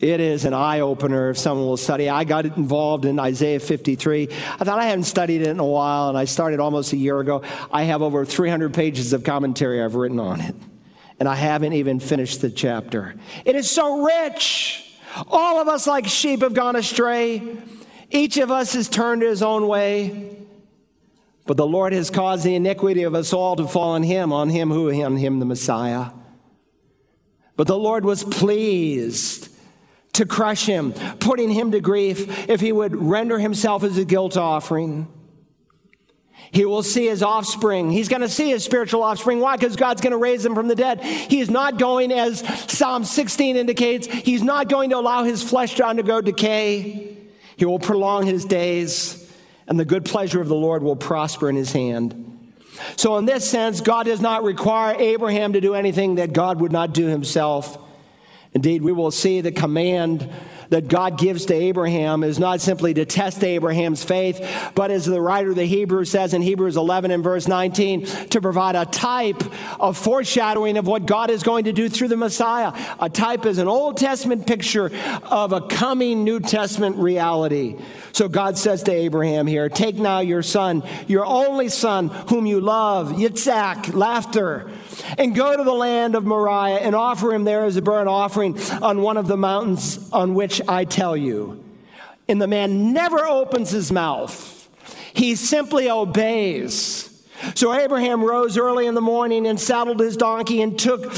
It 0.01 0.21
is 0.21 0.45
an 0.45 0.53
eye 0.53 0.81
opener 0.81 1.31
if 1.31 1.39
someone 1.39 1.67
will 1.67 1.77
study. 1.77 2.11
I 2.11 2.25
got 2.25 2.45
involved 2.45 3.05
in 3.05 3.19
Isaiah 3.21 3.61
53. 3.61 4.29
I 4.31 4.65
thought 4.65 4.79
I 4.81 4.85
hadn't 4.85 5.05
studied 5.05 5.43
it 5.43 5.49
in 5.49 5.61
a 5.61 5.65
while, 5.65 6.09
and 6.09 6.19
I 6.19 6.25
started 6.25 6.59
almost 6.61 6.93
a 6.93 6.97
year 6.97 7.19
ago. 7.21 7.43
I 7.73 7.85
have 7.85 8.03
over 8.03 8.25
300 8.25 8.75
pages 8.75 9.13
of 9.13 9.23
commentary 9.23 9.83
I've 9.83 9.95
written 9.95 10.19
on 10.19 10.41
it, 10.41 10.57
and 11.21 11.29
I 11.29 11.37
haven't 11.37 11.73
even 11.73 12.01
finished 12.01 12.41
the 12.41 12.51
chapter. 12.51 13.15
It 13.45 13.55
is 13.55 13.71
so 13.71 14.05
rich. 14.05 14.99
All 15.29 15.63
of 15.63 15.69
us, 15.69 15.87
like 15.87 16.07
sheep, 16.07 16.43
have 16.43 16.53
gone 16.53 16.77
astray. 16.77 17.57
Each 18.11 18.37
of 18.37 18.51
us 18.51 18.75
has 18.75 18.89
turned 18.89 19.23
his 19.23 19.43
own 19.43 19.67
way, 19.67 20.37
but 21.45 21.57
the 21.57 21.67
Lord 21.67 21.93
has 21.93 22.11
caused 22.11 22.45
the 22.45 22.55
iniquity 22.55 23.03
of 23.03 23.15
us 23.15 23.33
all 23.33 23.57
to 23.57 23.67
fall 23.67 23.91
on 23.91 24.03
him, 24.03 24.33
on 24.33 24.49
him 24.49 24.71
who, 24.71 24.91
on 25.03 25.17
him, 25.17 25.39
the 25.39 25.47
Messiah. 25.47 26.11
But 27.57 27.67
the 27.67 27.79
Lord 27.79 28.05
was 28.05 28.23
pleased 28.23 29.49
to 30.15 30.27
crush 30.27 30.67
him, 30.67 30.93
putting 31.21 31.51
him 31.51 31.73
to 31.73 31.81
grief 31.81 32.49
if 32.49 32.61
he 32.61 32.73
would 32.73 32.95
render 32.95 33.39
himself 33.39 33.83
as 33.83 33.99
a 33.99 34.05
guilt 34.05 34.37
offering. 34.37 35.09
He 36.53 36.65
will 36.65 36.83
see 36.83 37.07
his 37.07 37.23
offspring. 37.23 37.91
He's 37.91 38.09
going 38.09 38.23
to 38.23 38.29
see 38.29 38.51
his 38.51 38.65
spiritual 38.65 39.03
offspring. 39.03 39.41
Why? 39.41 39.57
Because 39.57 39.77
God's 39.77 40.01
going 40.01 40.13
to 40.13 40.17
raise 40.17 40.43
them 40.43 40.55
from 40.55 40.69
the 40.69 40.75
dead. 40.75 41.03
He 41.03 41.41
is 41.41 41.51
not 41.51 41.79
going, 41.79 42.13
as 42.13 42.41
Psalm 42.71 43.05
16 43.05 43.57
indicates, 43.57 44.07
he's 44.07 44.43
not 44.43 44.69
going 44.69 44.91
to 44.91 44.97
allow 44.97 45.25
his 45.25 45.43
flesh 45.43 45.75
to 45.77 45.87
undergo 45.87 46.21
decay. 46.21 47.17
He 47.57 47.65
will 47.65 47.79
prolong 47.79 48.27
his 48.27 48.45
days, 48.45 49.31
and 49.67 49.79
the 49.81 49.85
good 49.85 50.05
pleasure 50.05 50.41
of 50.41 50.49
the 50.49 50.55
Lord 50.55 50.83
will 50.83 50.97
prosper 50.97 51.49
in 51.49 51.57
his 51.57 51.73
hand. 51.73 52.23
So, 52.97 53.17
in 53.17 53.25
this 53.25 53.49
sense, 53.51 53.81
God 53.81 54.05
does 54.05 54.21
not 54.21 54.45
require 54.45 54.95
Abraham 54.99 55.55
to 55.55 55.61
do 55.61 55.75
anything 55.75 56.17
that 56.17 56.33
God 56.33 56.61
would 56.61 56.73
not 56.73 56.93
do 56.93 57.07
himself. 57.07 57.79
Indeed, 58.53 58.83
we 58.83 58.93
will 58.93 59.11
see 59.11 59.41
the 59.41 59.53
command 59.53 60.31
that 60.71 60.89
God 60.89 61.19
gives 61.19 61.47
to 61.47 61.55
Abraham 61.55 62.23
is 62.23 62.39
not 62.39 62.61
simply 62.61 62.95
to 62.95 63.05
test 63.05 63.43
Abraham's 63.45 64.03
faith, 64.05 64.71
but 64.75 64.91
as 64.91 65.05
the 65.05 65.21
writer 65.21 65.51
of 65.51 65.57
the 65.57 65.65
Hebrews 65.65 66.11
says 66.11 66.35
in 66.35 66.43
Hebrews 66.43 66.77
11 66.77 67.11
and 67.11 67.23
verse 67.23 67.49
19, 67.49 68.07
to 68.07 68.41
provide 68.41 68.77
a 68.77 68.85
type 68.85 69.43
of 69.81 69.97
foreshadowing 69.97 70.77
of 70.77 70.87
what 70.87 71.07
God 71.07 71.31
is 71.31 71.43
going 71.43 71.65
to 71.65 71.73
do 71.73 71.89
through 71.89 72.09
the 72.09 72.17
Messiah. 72.17 72.73
A 73.01 73.09
type 73.09 73.47
is 73.47 73.59
an 73.59 73.69
Old 73.69 73.97
Testament 73.97 74.47
picture 74.47 74.91
of 75.25 75.53
a 75.53 75.61
coming 75.63 76.25
New 76.25 76.41
Testament 76.41 76.97
reality. 76.97 77.77
So 78.13 78.29
God 78.29 78.57
says 78.57 78.83
to 78.85 78.93
Abraham 78.93 79.47
here, 79.47 79.69
Take 79.69 79.97
now 79.97 80.21
your 80.21 80.43
son, 80.43 80.83
your 81.07 81.27
only 81.27 81.69
son, 81.69 82.09
whom 82.09 82.47
you 82.47 82.61
love, 82.61 83.13
Yitzhak, 83.13 83.95
laughter, 83.95 84.71
and 85.19 85.35
go 85.35 85.57
to 85.57 85.63
the 85.63 85.73
land 85.73 86.15
of 86.15 86.25
Moriah 86.25 86.79
and 86.79 86.95
offer 86.95 87.33
him 87.33 87.45
there 87.45 87.65
as 87.65 87.77
a 87.77 87.83
burnt 87.83 88.09
offering 88.09 88.59
on 88.83 89.03
one 89.03 89.17
of 89.17 89.27
the 89.27 89.37
mountains 89.37 90.11
on 90.13 90.35
which 90.35 90.61
I 90.69 90.85
tell 90.85 91.17
you. 91.17 91.63
And 92.29 92.41
the 92.41 92.47
man 92.47 92.93
never 92.93 93.25
opens 93.25 93.71
his 93.71 93.93
mouth, 93.93 94.69
he 95.15 95.35
simply 95.35 95.91
obeys. 95.91 97.13
So 97.55 97.75
Abraham 97.75 98.25
rose 98.25 98.57
early 98.57 98.87
in 98.87 98.95
the 98.95 99.01
morning 99.01 99.47
and 99.47 99.61
saddled 99.61 100.01
his 100.01 100.17
donkey 100.17 100.63
and 100.63 100.79
took 100.79 101.13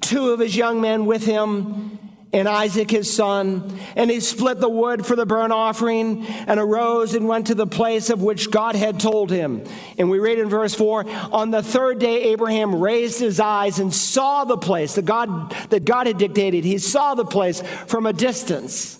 two 0.00 0.30
of 0.30 0.40
his 0.40 0.56
young 0.56 0.80
men 0.80 1.06
with 1.06 1.24
him 1.24 1.98
and 2.32 2.48
Isaac 2.48 2.90
his 2.90 3.14
son. 3.14 3.78
And 3.94 4.10
he 4.10 4.20
split 4.20 4.58
the 4.60 4.68
wood 4.68 5.04
for 5.04 5.16
the 5.16 5.26
burnt 5.26 5.52
offering 5.52 6.26
and 6.26 6.58
arose 6.58 7.14
and 7.14 7.28
went 7.28 7.48
to 7.48 7.54
the 7.54 7.66
place 7.66 8.10
of 8.10 8.22
which 8.22 8.50
God 8.50 8.74
had 8.74 8.98
told 8.98 9.30
him. 9.30 9.64
And 9.98 10.10
we 10.10 10.18
read 10.18 10.38
in 10.38 10.48
verse 10.48 10.74
4 10.74 11.04
On 11.32 11.50
the 11.50 11.62
third 11.62 11.98
day, 11.98 12.32
Abraham 12.32 12.80
raised 12.80 13.20
his 13.20 13.40
eyes 13.40 13.78
and 13.78 13.92
saw 13.92 14.44
the 14.44 14.56
place 14.56 14.94
that 14.94 15.04
God, 15.04 15.54
that 15.70 15.84
God 15.84 16.06
had 16.06 16.18
dictated. 16.18 16.64
He 16.64 16.78
saw 16.78 17.14
the 17.14 17.24
place 17.24 17.62
from 17.86 18.06
a 18.06 18.12
distance. 18.12 18.98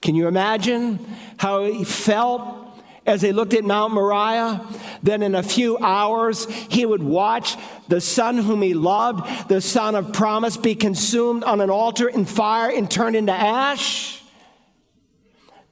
Can 0.00 0.14
you 0.14 0.28
imagine 0.28 1.04
how 1.38 1.64
he 1.64 1.84
felt 1.84 2.67
as 3.08 3.22
they 3.22 3.32
looked 3.32 3.54
at 3.54 3.64
Mount 3.64 3.94
Moriah, 3.94 4.64
then 5.02 5.22
in 5.22 5.34
a 5.34 5.42
few 5.42 5.78
hours 5.78 6.44
he 6.68 6.84
would 6.84 7.02
watch 7.02 7.56
the 7.88 8.00
son 8.00 8.38
whom 8.38 8.62
he 8.62 8.74
loved, 8.74 9.48
the 9.48 9.60
son 9.60 9.94
of 9.94 10.12
promise, 10.12 10.56
be 10.56 10.74
consumed 10.74 11.42
on 11.42 11.60
an 11.60 11.70
altar 11.70 12.08
in 12.08 12.26
fire 12.26 12.70
and 12.70 12.90
turned 12.90 13.16
into 13.16 13.32
ash. 13.32 14.22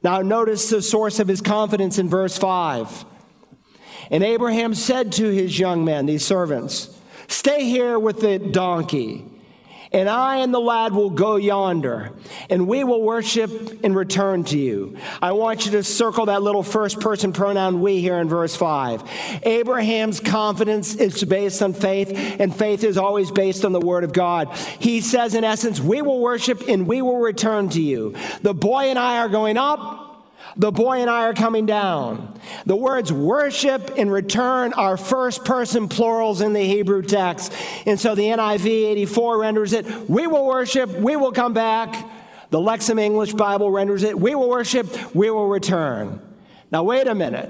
Now, 0.03 0.21
notice 0.21 0.69
the 0.69 0.81
source 0.81 1.19
of 1.19 1.27
his 1.27 1.41
confidence 1.41 1.99
in 1.99 2.09
verse 2.09 2.37
5. 2.37 3.05
And 4.09 4.23
Abraham 4.23 4.73
said 4.73 5.11
to 5.13 5.29
his 5.29 5.59
young 5.59 5.85
men, 5.85 6.05
these 6.05 6.25
servants, 6.25 6.97
Stay 7.27 7.65
here 7.65 7.99
with 7.99 8.21
the 8.21 8.39
donkey 8.39 9.25
and 9.91 10.09
I 10.09 10.37
and 10.37 10.53
the 10.53 10.59
lad 10.59 10.93
will 10.93 11.09
go 11.09 11.35
yonder, 11.35 12.11
and 12.49 12.67
we 12.67 12.83
will 12.83 13.01
worship 13.01 13.83
and 13.83 13.95
return 13.95 14.43
to 14.45 14.57
you. 14.57 14.97
I 15.21 15.31
want 15.31 15.65
you 15.65 15.71
to 15.73 15.83
circle 15.83 16.27
that 16.27 16.41
little 16.41 16.63
first 16.63 16.99
person 16.99 17.33
pronoun 17.33 17.81
we 17.81 18.01
here 18.01 18.17
in 18.17 18.29
verse 18.29 18.55
5. 18.55 19.03
Abraham's 19.43 20.19
confidence 20.19 20.95
is 20.95 21.23
based 21.23 21.61
on 21.61 21.73
faith, 21.73 22.11
and 22.39 22.55
faith 22.55 22.83
is 22.83 22.97
always 22.97 23.31
based 23.31 23.65
on 23.65 23.71
the 23.71 23.79
word 23.79 24.03
of 24.03 24.13
God. 24.13 24.55
He 24.79 25.01
says, 25.01 25.35
in 25.35 25.43
essence, 25.43 25.79
we 25.79 26.01
will 26.01 26.19
worship 26.19 26.67
and 26.67 26.87
we 26.87 27.01
will 27.01 27.19
return 27.19 27.69
to 27.69 27.81
you. 27.81 28.15
The 28.41 28.53
boy 28.53 28.85
and 28.89 28.99
I 28.99 29.19
are 29.19 29.29
going 29.29 29.57
up, 29.57 30.06
the 30.57 30.71
boy 30.71 31.01
and 31.01 31.09
I 31.09 31.23
are 31.23 31.33
coming 31.33 31.65
down. 31.65 32.39
The 32.65 32.75
words 32.75 33.13
worship 33.13 33.93
and 33.97 34.11
return 34.11 34.73
are 34.73 34.97
first 34.97 35.45
person 35.45 35.87
plurals 35.87 36.41
in 36.41 36.53
the 36.53 36.63
Hebrew 36.63 37.03
text. 37.03 37.53
And 37.85 37.99
so 37.99 38.15
the 38.15 38.23
NIV 38.23 38.65
84 38.65 39.39
renders 39.39 39.73
it, 39.73 40.09
we 40.09 40.27
will 40.27 40.45
worship, 40.45 40.89
we 40.91 41.15
will 41.15 41.31
come 41.31 41.53
back. 41.53 41.95
The 42.49 42.59
Lexham 42.59 42.99
English 42.99 43.33
Bible 43.33 43.71
renders 43.71 44.03
it, 44.03 44.17
we 44.17 44.33
will 44.33 44.49
worship, 44.49 45.15
we 45.15 45.29
will 45.29 45.47
return. 45.47 46.21
Now, 46.71 46.83
wait 46.83 47.07
a 47.07 47.15
minute. 47.15 47.49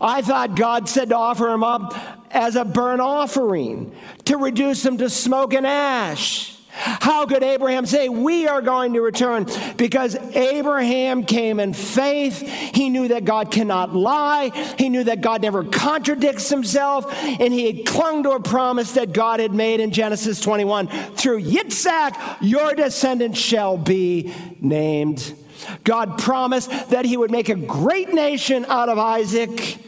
I 0.00 0.22
thought 0.22 0.56
God 0.56 0.88
said 0.88 1.10
to 1.10 1.16
offer 1.16 1.48
him 1.48 1.62
up 1.62 1.94
as 2.30 2.56
a 2.56 2.64
burnt 2.64 3.00
offering, 3.00 3.94
to 4.24 4.36
reduce 4.36 4.84
him 4.84 4.98
to 4.98 5.08
smoke 5.08 5.54
and 5.54 5.66
ash. 5.66 6.55
How 6.78 7.24
could 7.24 7.42
Abraham 7.42 7.86
say, 7.86 8.10
We 8.10 8.46
are 8.46 8.60
going 8.60 8.92
to 8.92 9.00
return? 9.00 9.46
Because 9.76 10.14
Abraham 10.34 11.24
came 11.24 11.58
in 11.58 11.72
faith. 11.72 12.40
He 12.40 12.90
knew 12.90 13.08
that 13.08 13.24
God 13.24 13.50
cannot 13.50 13.94
lie. 13.94 14.50
He 14.78 14.90
knew 14.90 15.04
that 15.04 15.22
God 15.22 15.40
never 15.40 15.64
contradicts 15.64 16.50
himself. 16.50 17.12
And 17.24 17.52
he 17.52 17.82
clung 17.82 18.24
to 18.24 18.32
a 18.32 18.42
promise 18.42 18.92
that 18.92 19.12
God 19.12 19.40
had 19.40 19.52
made 19.52 19.80
in 19.80 19.90
Genesis 19.90 20.38
21 20.40 20.88
through 21.14 21.42
Yitzhak, 21.42 22.36
your 22.42 22.74
descendant 22.74 23.36
shall 23.36 23.78
be 23.78 24.34
named. 24.60 25.34
God 25.82 26.18
promised 26.18 26.90
that 26.90 27.06
he 27.06 27.16
would 27.16 27.30
make 27.30 27.48
a 27.48 27.54
great 27.54 28.12
nation 28.12 28.66
out 28.68 28.90
of 28.90 28.98
Isaac. 28.98 29.78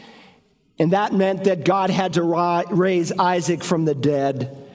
And 0.78 0.92
that 0.92 1.12
meant 1.12 1.45
that 1.45 1.64
God 1.64 1.90
had 1.90 2.14
to 2.14 2.64
raise 2.71 3.12
Isaac 3.12 3.62
from 3.62 3.85
the 3.85 3.95
dead. 3.95 4.67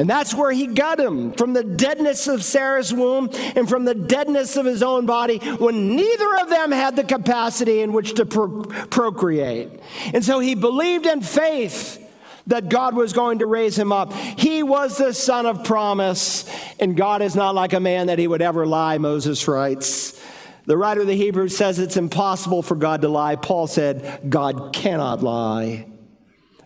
And 0.00 0.08
that's 0.08 0.32
where 0.32 0.50
he 0.50 0.66
got 0.66 0.98
him 0.98 1.32
from 1.32 1.52
the 1.52 1.62
deadness 1.62 2.26
of 2.26 2.42
Sarah's 2.42 2.90
womb 2.90 3.28
and 3.54 3.68
from 3.68 3.84
the 3.84 3.94
deadness 3.94 4.56
of 4.56 4.64
his 4.64 4.82
own 4.82 5.04
body 5.04 5.36
when 5.36 5.94
neither 5.94 6.36
of 6.36 6.48
them 6.48 6.72
had 6.72 6.96
the 6.96 7.04
capacity 7.04 7.82
in 7.82 7.92
which 7.92 8.14
to 8.14 8.24
pro- 8.24 8.62
procreate. 8.62 9.68
And 10.14 10.24
so 10.24 10.38
he 10.38 10.54
believed 10.54 11.04
in 11.04 11.20
faith 11.20 12.02
that 12.46 12.70
God 12.70 12.96
was 12.96 13.12
going 13.12 13.40
to 13.40 13.46
raise 13.46 13.78
him 13.78 13.92
up. 13.92 14.14
He 14.14 14.62
was 14.62 14.96
the 14.96 15.12
son 15.12 15.44
of 15.44 15.64
promise, 15.64 16.50
and 16.80 16.96
God 16.96 17.20
is 17.20 17.36
not 17.36 17.54
like 17.54 17.74
a 17.74 17.78
man 17.80 18.06
that 18.06 18.18
he 18.18 18.26
would 18.26 18.40
ever 18.40 18.64
lie, 18.64 18.96
Moses 18.96 19.46
writes. 19.46 20.18
The 20.64 20.78
writer 20.78 21.02
of 21.02 21.08
the 21.08 21.14
Hebrews 21.14 21.54
says 21.54 21.78
it's 21.78 21.98
impossible 21.98 22.62
for 22.62 22.74
God 22.74 23.02
to 23.02 23.08
lie. 23.10 23.36
Paul 23.36 23.66
said, 23.66 24.30
God 24.30 24.72
cannot 24.72 25.22
lie. 25.22 25.88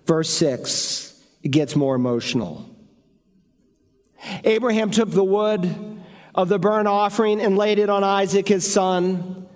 Verse 0.06 0.30
6, 0.30 1.20
it 1.42 1.50
gets 1.50 1.74
more 1.74 1.96
emotional. 1.96 2.70
Abraham 4.44 4.90
took 4.90 5.10
the 5.10 5.24
wood 5.24 6.02
of 6.34 6.48
the 6.48 6.58
burnt 6.58 6.88
offering 6.88 7.40
and 7.40 7.56
laid 7.56 7.78
it 7.78 7.88
on 7.88 8.02
Isaac, 8.02 8.48
his 8.48 8.70
son. 8.70 9.46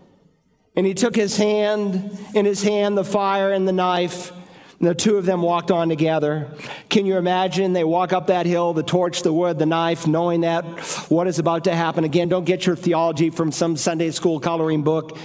And 0.76 0.87
he 0.87 0.94
took 0.94 1.16
his 1.16 1.37
hand, 1.37 2.18
in 2.34 2.44
his 2.44 2.62
hand, 2.62 2.96
the 2.96 3.04
fire 3.04 3.52
and 3.52 3.66
the 3.66 3.72
knife. 3.72 4.32
And 4.78 4.88
the 4.88 4.94
two 4.94 5.16
of 5.16 5.26
them 5.26 5.42
walked 5.42 5.72
on 5.72 5.88
together. 5.88 6.48
Can 6.88 7.04
you 7.04 7.16
imagine? 7.16 7.72
They 7.72 7.82
walk 7.82 8.12
up 8.12 8.28
that 8.28 8.46
hill, 8.46 8.72
the 8.75 8.84
torch, 8.84 9.22
the 9.22 9.32
wood, 9.32 9.58
the 9.58 9.66
knife, 9.66 10.06
knowing 10.06 10.42
that 10.42 10.64
what 11.08 11.26
is 11.26 11.40
about 11.40 11.64
to 11.64 11.75
happen. 11.75 12.04
Again, 12.04 12.28
don't 12.28 12.44
get 12.44 12.64
your 12.64 12.76
theology 12.76 13.30
from 13.30 13.50
some 13.50 13.76
Sunday 13.76 14.12
school 14.12 14.38
coloring 14.38 14.84
book. 14.84 15.18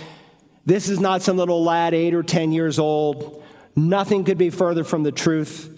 This 0.66 0.90
is 0.90 1.00
not 1.00 1.22
some 1.22 1.38
little 1.38 1.64
lad, 1.64 1.94
eight 1.94 2.16
or 2.16 2.24
10 2.24 2.52
years 2.52 2.80
old. 2.80 3.44
Nothing 3.76 4.24
could 4.24 4.38
be 4.40 4.50
further 4.50 4.84
from 4.84 5.04
the 5.04 5.12
truth. 5.12 5.73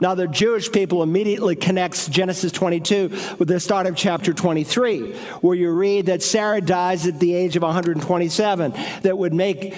Now, 0.00 0.14
the 0.14 0.28
Jewish 0.28 0.70
people 0.70 1.02
immediately 1.02 1.56
connects 1.56 2.06
Genesis 2.06 2.52
22 2.52 3.08
with 3.38 3.48
the 3.48 3.58
start 3.58 3.86
of 3.86 3.96
chapter 3.96 4.32
23, 4.32 5.12
where 5.40 5.56
you 5.56 5.70
read 5.70 6.06
that 6.06 6.22
Sarah 6.22 6.60
dies 6.60 7.06
at 7.06 7.18
the 7.18 7.34
age 7.34 7.56
of 7.56 7.62
127, 7.62 8.74
that 9.02 9.18
would 9.18 9.34
make 9.34 9.74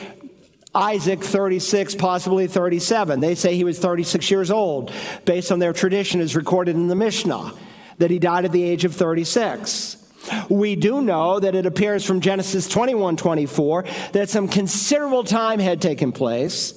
Isaac 0.74 1.24
36, 1.24 1.94
possibly 1.94 2.46
37. 2.46 3.20
They 3.20 3.34
say 3.34 3.56
he 3.56 3.64
was 3.64 3.78
36 3.78 4.30
years 4.30 4.50
old, 4.50 4.92
based 5.24 5.50
on 5.50 5.58
their 5.58 5.72
tradition, 5.72 6.20
as 6.20 6.36
recorded 6.36 6.76
in 6.76 6.88
the 6.88 6.94
Mishnah, 6.94 7.54
that 7.96 8.10
he 8.10 8.18
died 8.18 8.44
at 8.44 8.52
the 8.52 8.62
age 8.62 8.84
of 8.84 8.94
36. 8.94 9.96
We 10.50 10.76
do 10.76 11.00
know 11.00 11.40
that 11.40 11.54
it 11.54 11.64
appears 11.64 12.04
from 12.04 12.20
Genesis 12.20 12.68
21 12.68 13.16
24 13.16 13.84
that 14.12 14.28
some 14.28 14.48
considerable 14.48 15.24
time 15.24 15.60
had 15.60 15.80
taken 15.80 16.12
place 16.12 16.74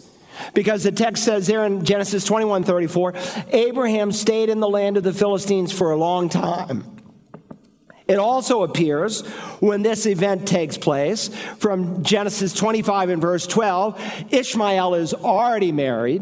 because 0.54 0.84
the 0.84 0.92
text 0.92 1.24
says 1.24 1.48
there 1.48 1.66
in 1.66 1.84
Genesis 1.86 2.25
21 2.25 2.63
34, 2.63 3.13
Abraham 3.50 4.12
stayed 4.12 4.50
in 4.50 4.60
the 4.60 4.70
land 4.70 4.98
of 4.98 5.04
the 5.04 5.13
Philistines 5.13 5.72
for 5.72 5.92
a 5.92 5.98
long 5.98 6.30
time. 6.30 6.84
It 8.08 8.18
also 8.18 8.63
appears 8.63 9.22
when 9.60 9.82
this 9.82 10.06
event 10.06 10.48
takes 10.48 10.78
place 10.78 11.30
from 11.58 12.04
Genesis 12.04 12.54
25 12.54 13.10
and 13.10 13.22
verse 13.22 13.48
12, 13.48 14.02
Ishmael 14.30 14.96
is 14.96 15.13
already 15.13 15.72
married. 15.72 16.22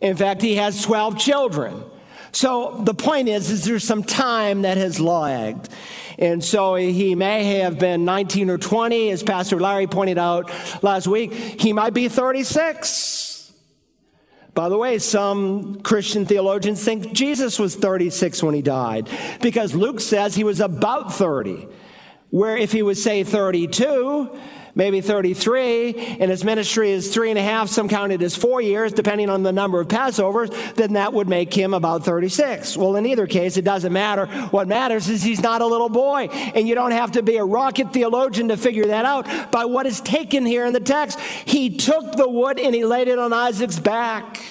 In 0.00 0.16
fact, 0.16 0.40
he 0.40 0.54
has 0.56 0.82
12 0.82 1.18
children. 1.18 1.82
So 2.30 2.80
the 2.84 2.94
point 2.94 3.28
is, 3.28 3.50
is 3.50 3.64
there's 3.64 3.82
some 3.82 4.02
time 4.02 4.62
that 4.62 4.76
has 4.76 5.00
lagged. 5.00 5.68
And 6.18 6.44
so 6.44 6.74
he 6.74 7.14
may 7.14 7.60
have 7.60 7.78
been 7.78 8.04
19 8.04 8.50
or 8.50 8.58
20, 8.58 9.10
as 9.10 9.22
Pastor 9.22 9.58
Larry 9.58 9.86
pointed 9.86 10.18
out 10.18 10.50
last 10.82 11.06
week. 11.06 11.32
He 11.32 11.72
might 11.72 11.92
be 11.92 12.08
36. 12.08 13.35
By 14.56 14.70
the 14.70 14.78
way, 14.78 14.98
some 14.98 15.82
Christian 15.82 16.24
theologians 16.24 16.82
think 16.82 17.12
Jesus 17.12 17.58
was 17.58 17.76
36 17.76 18.42
when 18.42 18.54
he 18.54 18.62
died 18.62 19.10
because 19.42 19.74
Luke 19.74 20.00
says 20.00 20.34
he 20.34 20.44
was 20.44 20.60
about 20.60 21.12
30. 21.12 21.68
Where 22.30 22.56
if 22.56 22.72
he 22.72 22.80
was, 22.80 23.02
say, 23.02 23.22
32, 23.22 24.30
maybe 24.76 25.00
33, 25.00 26.18
and 26.20 26.30
his 26.30 26.44
ministry 26.44 26.92
is 26.92 27.12
three 27.12 27.30
and 27.30 27.38
a 27.38 27.42
half, 27.42 27.68
some 27.68 27.88
count 27.88 28.12
it 28.12 28.22
as 28.22 28.36
four 28.36 28.60
years, 28.60 28.92
depending 28.92 29.28
on 29.28 29.42
the 29.42 29.50
number 29.50 29.80
of 29.80 29.88
Passovers, 29.88 30.74
then 30.74 30.92
that 30.92 31.12
would 31.12 31.28
make 31.28 31.52
him 31.52 31.74
about 31.74 32.04
36. 32.04 32.76
Well, 32.76 32.94
in 32.94 33.06
either 33.06 33.26
case, 33.26 33.56
it 33.56 33.64
doesn't 33.64 33.92
matter. 33.92 34.26
What 34.26 34.68
matters 34.68 35.08
is 35.08 35.22
he's 35.22 35.42
not 35.42 35.62
a 35.62 35.66
little 35.66 35.88
boy, 35.88 36.26
and 36.26 36.68
you 36.68 36.74
don't 36.74 36.92
have 36.92 37.12
to 37.12 37.22
be 37.22 37.38
a 37.38 37.44
rocket 37.44 37.92
theologian 37.92 38.48
to 38.48 38.56
figure 38.56 38.84
that 38.84 39.04
out 39.04 39.50
by 39.50 39.64
what 39.64 39.86
is 39.86 40.00
taken 40.02 40.44
here 40.44 40.66
in 40.66 40.74
the 40.74 40.80
text. 40.80 41.18
He 41.18 41.76
took 41.76 42.12
the 42.12 42.28
wood 42.28 42.60
and 42.60 42.74
he 42.74 42.84
laid 42.84 43.08
it 43.08 43.18
on 43.18 43.32
Isaac's 43.32 43.78
back. 43.78 44.42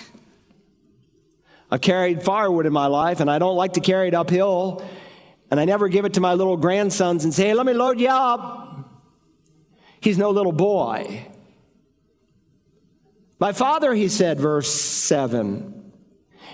I 1.70 1.77
carried 1.77 2.24
firewood 2.24 2.65
in 2.65 2.74
my 2.74 2.88
life, 2.88 3.20
and 3.20 3.29
I 3.29 3.38
don't 3.38 3.55
like 3.55 3.74
to 3.74 3.79
carry 3.79 4.08
it 4.08 4.13
uphill. 4.15 4.84
And 5.51 5.60
I 5.60 5.65
never 5.65 5.88
give 5.88 6.05
it 6.05 6.15
to 6.15 6.22
my 6.22 6.34
little 6.34 6.58
grandsons 6.58 7.24
and 7.24 7.34
say, 7.34 7.48
hey, 7.48 7.53
let 7.53 7.67
me 7.67 7.74
load 7.74 8.00
you 8.00 8.10
up. 8.10 8.64
He's 10.06 10.20
no 10.20 10.30
little 10.30 10.52
boy. 10.52 11.26
My 13.40 13.54
father, 13.54 13.92
he 13.92 14.08
said, 14.08 14.40
verse 14.40 14.72
7. 14.72 15.92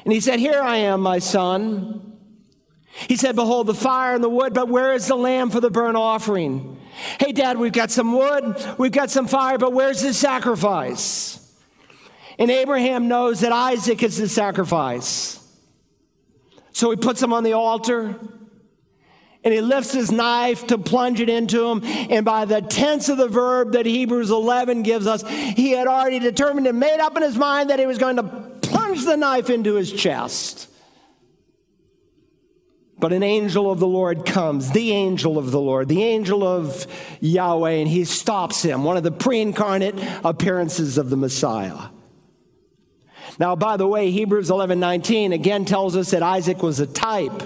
And 0.06 0.14
he 0.14 0.22
said, 0.22 0.40
Here 0.40 0.62
I 0.62 0.78
am, 0.78 1.02
my 1.02 1.20
son. 1.20 2.18
He 3.10 3.18
said, 3.18 3.36
Behold 3.36 3.68
the 3.68 3.74
fire 3.74 4.16
and 4.16 4.24
the 4.24 4.30
wood, 4.30 4.54
but 4.54 4.70
where 4.70 4.94
is 4.94 5.06
the 5.08 5.18
lamb 5.18 5.50
for 5.50 5.60
the 5.60 5.70
burnt 5.70 5.98
offering? 5.98 6.80
Hey, 7.20 7.34
Dad, 7.34 7.58
we've 7.58 7.74
got 7.74 7.92
some 7.92 8.14
wood, 8.14 8.56
we've 8.78 8.94
got 8.94 9.10
some 9.10 9.28
fire, 9.28 9.58
but 9.58 9.74
where's 9.74 10.02
the 10.02 10.14
sacrifice? 10.14 11.38
And 12.40 12.50
Abraham 12.50 13.10
knows 13.10 13.42
that 13.42 13.52
Isaac 13.52 14.02
is 14.02 14.16
the 14.16 14.30
sacrifice. 14.30 15.46
So 16.72 16.90
he 16.90 16.96
puts 16.96 17.22
him 17.22 17.34
on 17.34 17.44
the 17.44 17.52
altar 17.52 18.18
and 19.44 19.54
he 19.54 19.62
lifts 19.62 19.92
his 19.92 20.12
knife 20.12 20.68
to 20.68 20.78
plunge 20.78 21.20
it 21.20 21.30
into 21.30 21.68
him. 21.68 21.84
And 21.84 22.24
by 22.24 22.46
the 22.46 22.62
tense 22.62 23.10
of 23.10 23.18
the 23.18 23.28
verb 23.28 23.72
that 23.72 23.86
Hebrews 23.86 24.30
11 24.30 24.84
gives 24.84 25.08
us, 25.08 25.28
he 25.28 25.72
had 25.72 25.88
already 25.88 26.20
determined 26.20 26.68
and 26.68 26.80
made 26.80 27.00
up 27.00 27.18
in 27.18 27.24
his 27.24 27.38
mind 27.38 27.70
that 27.70 27.80
he 27.80 27.86
was 27.86 27.98
going 27.98 28.18
to 28.18 28.24
plunge 28.62 29.04
the 29.06 29.18
knife 29.18 29.50
into 29.50 29.76
his 29.76 29.92
chest. 29.92 30.68
But 33.00 33.14
an 33.14 33.24
angel 33.24 33.72
of 33.72 33.80
the 33.80 33.88
Lord 33.88 34.28
comes, 34.28 34.72
the 34.72 34.92
angel 34.92 35.40
of 35.40 35.50
the 35.50 35.60
Lord, 35.60 35.88
the 35.88 36.04
angel 36.04 36.44
of 36.44 36.86
Yahweh, 37.20 37.72
and 37.72 37.88
he 37.88 38.06
stops 38.06 38.62
him, 38.62 38.84
one 38.84 38.96
of 38.96 39.02
the 39.02 39.12
pre 39.12 39.42
incarnate 39.42 39.96
appearances 40.24 41.00
of 41.00 41.10
the 41.10 41.18
Messiah. 41.18 41.90
Now, 43.40 43.56
by 43.56 43.78
the 43.78 43.88
way, 43.88 44.12
Hebrews 44.12 44.52
11 44.52 44.80
19 44.80 45.34
again 45.34 45.66
tells 45.66 45.98
us 45.98 46.12
that 46.12 46.22
Isaac 46.22 46.62
was 46.62 46.80
a 46.80 46.86
type. 46.86 47.42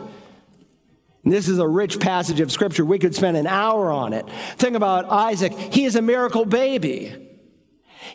This 1.25 1.50
is 1.50 1.58
a 1.58 1.67
rich 1.67 2.00
passage 2.00 2.39
of 2.39 2.51
scripture. 2.51 2.86
We 2.86 3.00
could 3.00 3.15
spend 3.15 3.36
an 3.36 3.48
hour 3.48 3.91
on 3.91 4.13
it. 4.13 4.29
Think 4.58 4.75
about 4.75 5.10
Isaac. 5.10 5.53
He 5.53 5.86
is 5.86 5.96
a 5.96 6.01
miracle 6.01 6.46
baby. 6.46 7.15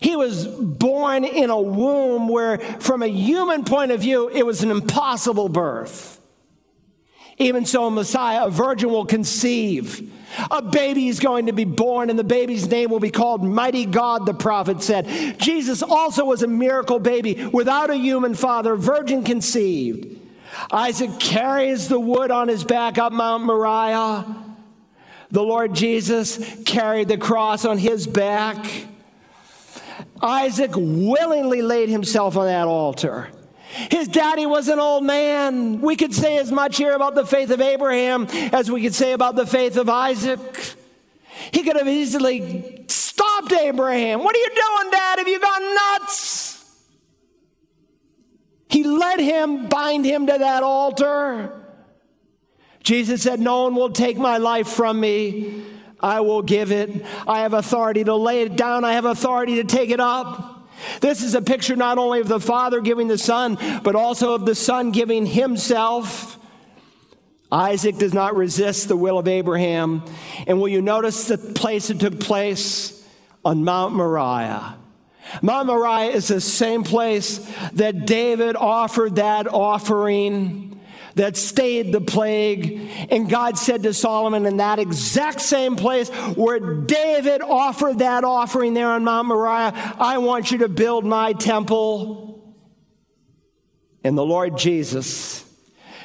He 0.00 0.14
was 0.14 0.46
born 0.46 1.24
in 1.24 1.50
a 1.50 1.60
womb 1.60 2.28
where, 2.28 2.58
from 2.58 3.02
a 3.02 3.08
human 3.08 3.64
point 3.64 3.90
of 3.90 4.00
view, 4.00 4.28
it 4.28 4.46
was 4.46 4.62
an 4.62 4.70
impossible 4.70 5.48
birth. 5.48 6.20
Even 7.38 7.66
so, 7.66 7.90
Messiah, 7.90 8.46
a 8.46 8.50
virgin 8.50 8.90
will 8.90 9.06
conceive. 9.06 10.12
A 10.50 10.62
baby 10.62 11.08
is 11.08 11.18
going 11.18 11.46
to 11.46 11.52
be 11.52 11.64
born, 11.64 12.10
and 12.10 12.18
the 12.18 12.24
baby's 12.24 12.68
name 12.68 12.90
will 12.90 13.00
be 13.00 13.10
called 13.10 13.42
Mighty 13.42 13.86
God, 13.86 14.24
the 14.24 14.34
prophet 14.34 14.82
said. 14.82 15.38
Jesus 15.38 15.82
also 15.82 16.26
was 16.26 16.42
a 16.42 16.46
miracle 16.46 17.00
baby 17.00 17.46
without 17.46 17.90
a 17.90 17.96
human 17.96 18.34
father, 18.34 18.76
virgin 18.76 19.24
conceived. 19.24 20.19
Isaac 20.70 21.18
carries 21.18 21.88
the 21.88 22.00
wood 22.00 22.30
on 22.30 22.48
his 22.48 22.64
back 22.64 22.98
up 22.98 23.12
Mount 23.12 23.44
Moriah. 23.44 24.24
The 25.30 25.42
Lord 25.42 25.74
Jesus 25.74 26.62
carried 26.64 27.08
the 27.08 27.18
cross 27.18 27.64
on 27.64 27.78
his 27.78 28.06
back. 28.06 28.66
Isaac 30.22 30.72
willingly 30.74 31.62
laid 31.62 31.88
himself 31.88 32.36
on 32.36 32.46
that 32.46 32.66
altar. 32.66 33.28
His 33.90 34.08
daddy 34.08 34.46
was 34.46 34.68
an 34.68 34.80
old 34.80 35.04
man. 35.04 35.80
We 35.80 35.94
could 35.94 36.12
say 36.12 36.38
as 36.38 36.50
much 36.50 36.76
here 36.76 36.92
about 36.92 37.14
the 37.14 37.24
faith 37.24 37.50
of 37.50 37.60
Abraham 37.60 38.26
as 38.52 38.70
we 38.70 38.82
could 38.82 38.94
say 38.94 39.12
about 39.12 39.36
the 39.36 39.46
faith 39.46 39.76
of 39.76 39.88
Isaac. 39.88 40.74
He 41.52 41.62
could 41.62 41.76
have 41.76 41.88
easily 41.88 42.84
stopped 42.88 43.52
Abraham. 43.52 44.24
What 44.24 44.34
are 44.34 44.38
you 44.38 44.48
doing, 44.48 44.90
Dad? 44.90 45.18
Have 45.18 45.28
you 45.28 45.40
gone 45.40 45.74
nuts? 45.74 46.39
He 48.70 48.84
let 48.84 49.18
him 49.18 49.68
bind 49.68 50.04
him 50.04 50.26
to 50.26 50.38
that 50.38 50.62
altar. 50.62 51.52
Jesus 52.82 53.22
said, 53.22 53.40
No 53.40 53.64
one 53.64 53.74
will 53.74 53.90
take 53.90 54.16
my 54.16 54.38
life 54.38 54.68
from 54.68 55.00
me. 55.00 55.64
I 55.98 56.20
will 56.20 56.42
give 56.42 56.72
it. 56.72 57.04
I 57.26 57.40
have 57.40 57.52
authority 57.52 58.04
to 58.04 58.14
lay 58.14 58.42
it 58.42 58.56
down, 58.56 58.84
I 58.84 58.92
have 58.92 59.04
authority 59.04 59.56
to 59.56 59.64
take 59.64 59.90
it 59.90 60.00
up. 60.00 60.68
This 61.00 61.22
is 61.22 61.34
a 61.34 61.42
picture 61.42 61.76
not 61.76 61.98
only 61.98 62.20
of 62.20 62.28
the 62.28 62.40
Father 62.40 62.80
giving 62.80 63.08
the 63.08 63.18
Son, 63.18 63.58
but 63.82 63.94
also 63.94 64.32
of 64.32 64.46
the 64.46 64.54
Son 64.54 64.92
giving 64.92 65.26
Himself. 65.26 66.38
Isaac 67.52 67.98
does 67.98 68.14
not 68.14 68.36
resist 68.36 68.88
the 68.88 68.96
will 68.96 69.18
of 69.18 69.28
Abraham. 69.28 70.02
And 70.46 70.60
will 70.60 70.68
you 70.68 70.80
notice 70.80 71.26
the 71.26 71.36
place 71.36 71.90
it 71.90 72.00
took 72.00 72.20
place? 72.20 72.96
On 73.44 73.64
Mount 73.64 73.94
Moriah. 73.94 74.76
Mount 75.42 75.66
Moriah 75.66 76.10
is 76.10 76.28
the 76.28 76.40
same 76.40 76.84
place 76.84 77.38
that 77.74 78.06
David 78.06 78.56
offered 78.56 79.16
that 79.16 79.46
offering 79.46 80.70
that 81.14 81.36
stayed 81.36 81.92
the 81.92 82.00
plague. 82.00 82.90
And 83.10 83.28
God 83.28 83.58
said 83.58 83.82
to 83.82 83.94
Solomon 83.94 84.46
in 84.46 84.58
that 84.58 84.78
exact 84.78 85.40
same 85.40 85.76
place 85.76 86.08
where 86.08 86.60
David 86.60 87.42
offered 87.42 87.98
that 87.98 88.24
offering 88.24 88.74
there 88.74 88.88
on 88.88 89.04
Mount 89.04 89.28
Moriah, 89.28 89.72
I 89.98 90.18
want 90.18 90.50
you 90.50 90.58
to 90.58 90.68
build 90.68 91.04
my 91.04 91.32
temple. 91.32 92.54
And 94.02 94.16
the 94.16 94.24
Lord 94.24 94.56
Jesus, 94.56 95.44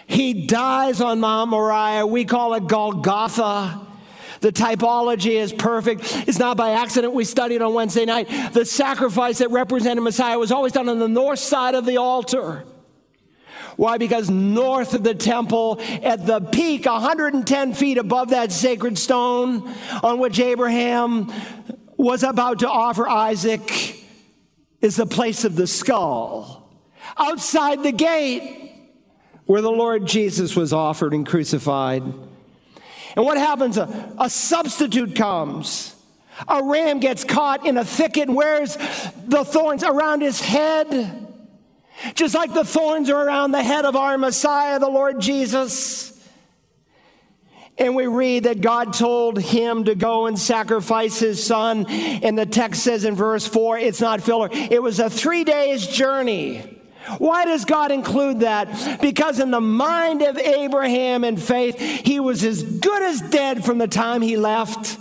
he 0.07 0.47
dies 0.47 1.01
on 1.01 1.19
Mount 1.19 1.49
Moriah. 1.49 2.05
We 2.05 2.25
call 2.25 2.53
it 2.55 2.67
Golgotha. 2.67 3.84
The 4.45 4.51
typology 4.51 5.41
is 5.41 5.51
perfect. 5.51 6.03
It's 6.27 6.37
not 6.37 6.55
by 6.55 6.73
accident 6.73 7.15
we 7.15 7.25
studied 7.25 7.63
on 7.63 7.73
Wednesday 7.73 8.05
night. 8.05 8.29
The 8.53 8.63
sacrifice 8.63 9.39
that 9.39 9.49
represented 9.49 10.03
Messiah 10.03 10.37
was 10.37 10.51
always 10.51 10.71
done 10.71 10.87
on 10.87 10.99
the 10.99 11.07
north 11.07 11.39
side 11.39 11.73
of 11.73 11.87
the 11.87 11.97
altar. 11.97 12.63
Why? 13.75 13.97
Because 13.97 14.29
north 14.29 14.93
of 14.93 15.01
the 15.01 15.15
temple, 15.15 15.81
at 16.03 16.27
the 16.27 16.41
peak, 16.41 16.85
110 16.85 17.73
feet 17.73 17.97
above 17.97 18.29
that 18.29 18.51
sacred 18.51 18.99
stone 18.99 19.67
on 20.03 20.19
which 20.19 20.39
Abraham 20.39 21.33
was 21.97 22.21
about 22.21 22.59
to 22.59 22.69
offer 22.69 23.09
Isaac, 23.09 23.99
is 24.79 24.95
the 24.95 25.07
place 25.07 25.43
of 25.43 25.55
the 25.55 25.65
skull. 25.65 26.69
Outside 27.17 27.81
the 27.81 27.91
gate, 27.91 28.75
where 29.47 29.63
the 29.63 29.71
Lord 29.71 30.05
Jesus 30.05 30.55
was 30.55 30.71
offered 30.71 31.15
and 31.15 31.25
crucified. 31.25 32.03
And 33.15 33.25
what 33.25 33.37
happens? 33.37 33.77
A, 33.77 34.13
a 34.19 34.29
substitute 34.29 35.15
comes. 35.15 35.95
A 36.47 36.63
ram 36.63 36.99
gets 36.99 37.23
caught 37.23 37.65
in 37.65 37.77
a 37.77 37.85
thicket 37.85 38.27
and 38.27 38.35
wears 38.35 38.75
the 39.25 39.45
thorns 39.45 39.83
around 39.83 40.21
his 40.21 40.41
head. 40.41 41.25
Just 42.13 42.35
like 42.35 42.53
the 42.53 42.65
thorns 42.65 43.09
are 43.09 43.25
around 43.25 43.51
the 43.51 43.63
head 43.63 43.85
of 43.85 43.95
our 43.95 44.17
Messiah, 44.17 44.79
the 44.79 44.89
Lord 44.89 45.21
Jesus. 45.21 46.11
And 47.77 47.95
we 47.95 48.07
read 48.07 48.43
that 48.43 48.61
God 48.61 48.93
told 48.93 49.39
him 49.39 49.85
to 49.85 49.95
go 49.95 50.27
and 50.27 50.37
sacrifice 50.37 51.19
his 51.19 51.45
son. 51.45 51.85
And 51.87 52.37
the 52.37 52.45
text 52.45 52.83
says 52.83 53.05
in 53.05 53.15
verse 53.15 53.47
4, 53.47 53.77
it's 53.79 54.01
not 54.01 54.21
filler. 54.21 54.49
It 54.51 54.81
was 54.81 54.99
a 54.99 55.09
three 55.09 55.43
days 55.45 55.87
journey. 55.87 56.74
Why 57.17 57.45
does 57.45 57.65
God 57.65 57.91
include 57.91 58.41
that? 58.41 59.01
Because 59.01 59.39
in 59.39 59.51
the 59.51 59.61
mind 59.61 60.21
of 60.21 60.37
Abraham 60.37 61.23
in 61.23 61.37
faith, 61.37 61.79
he 61.79 62.19
was 62.19 62.43
as 62.43 62.63
good 62.63 63.01
as 63.01 63.21
dead 63.21 63.63
from 63.63 63.77
the 63.77 63.87
time 63.87 64.21
he 64.21 64.37
left. 64.37 64.99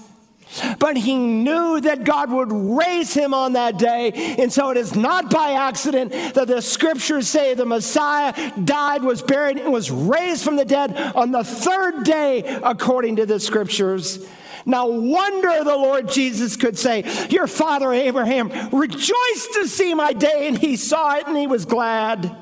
But 0.79 0.97
he 0.97 1.17
knew 1.17 1.81
that 1.81 2.05
God 2.05 2.31
would 2.31 2.53
raise 2.53 3.12
him 3.12 3.35
on 3.35 3.55
that 3.55 3.79
day. 3.79 4.37
And 4.38 4.53
so 4.53 4.71
it 4.71 4.77
is 4.77 4.95
not 4.95 5.31
by 5.31 5.53
accident 5.53 6.12
that 6.35 6.47
the 6.47 6.62
scriptures 6.62 7.27
say 7.27 7.55
the 7.55 7.64
Messiah 7.64 8.53
died, 8.61 9.03
was 9.03 9.21
buried, 9.21 9.59
and 9.59 9.73
was 9.73 9.90
raised 9.90 10.45
from 10.45 10.57
the 10.57 10.64
dead 10.64 10.97
on 11.17 11.33
the 11.33 11.43
third 11.43 12.05
day, 12.05 12.61
according 12.62 13.17
to 13.17 13.27
the 13.27 13.40
scriptures. 13.40 14.25
Now, 14.66 14.88
wonder 14.88 15.62
the 15.62 15.77
Lord 15.77 16.09
Jesus 16.09 16.57
could 16.57 16.79
say, 16.79 17.05
Your 17.29 17.46
father 17.46 17.92
Abraham 17.92 18.50
rejoiced 18.72 19.55
to 19.55 19.68
see 19.68 19.94
my 19.94 20.12
day, 20.12 20.48
and 20.48 20.57
he 20.57 20.77
saw 20.77 21.16
it 21.16 21.27
and 21.27 21.37
he 21.37 21.46
was 21.46 21.64
glad. 21.64 22.35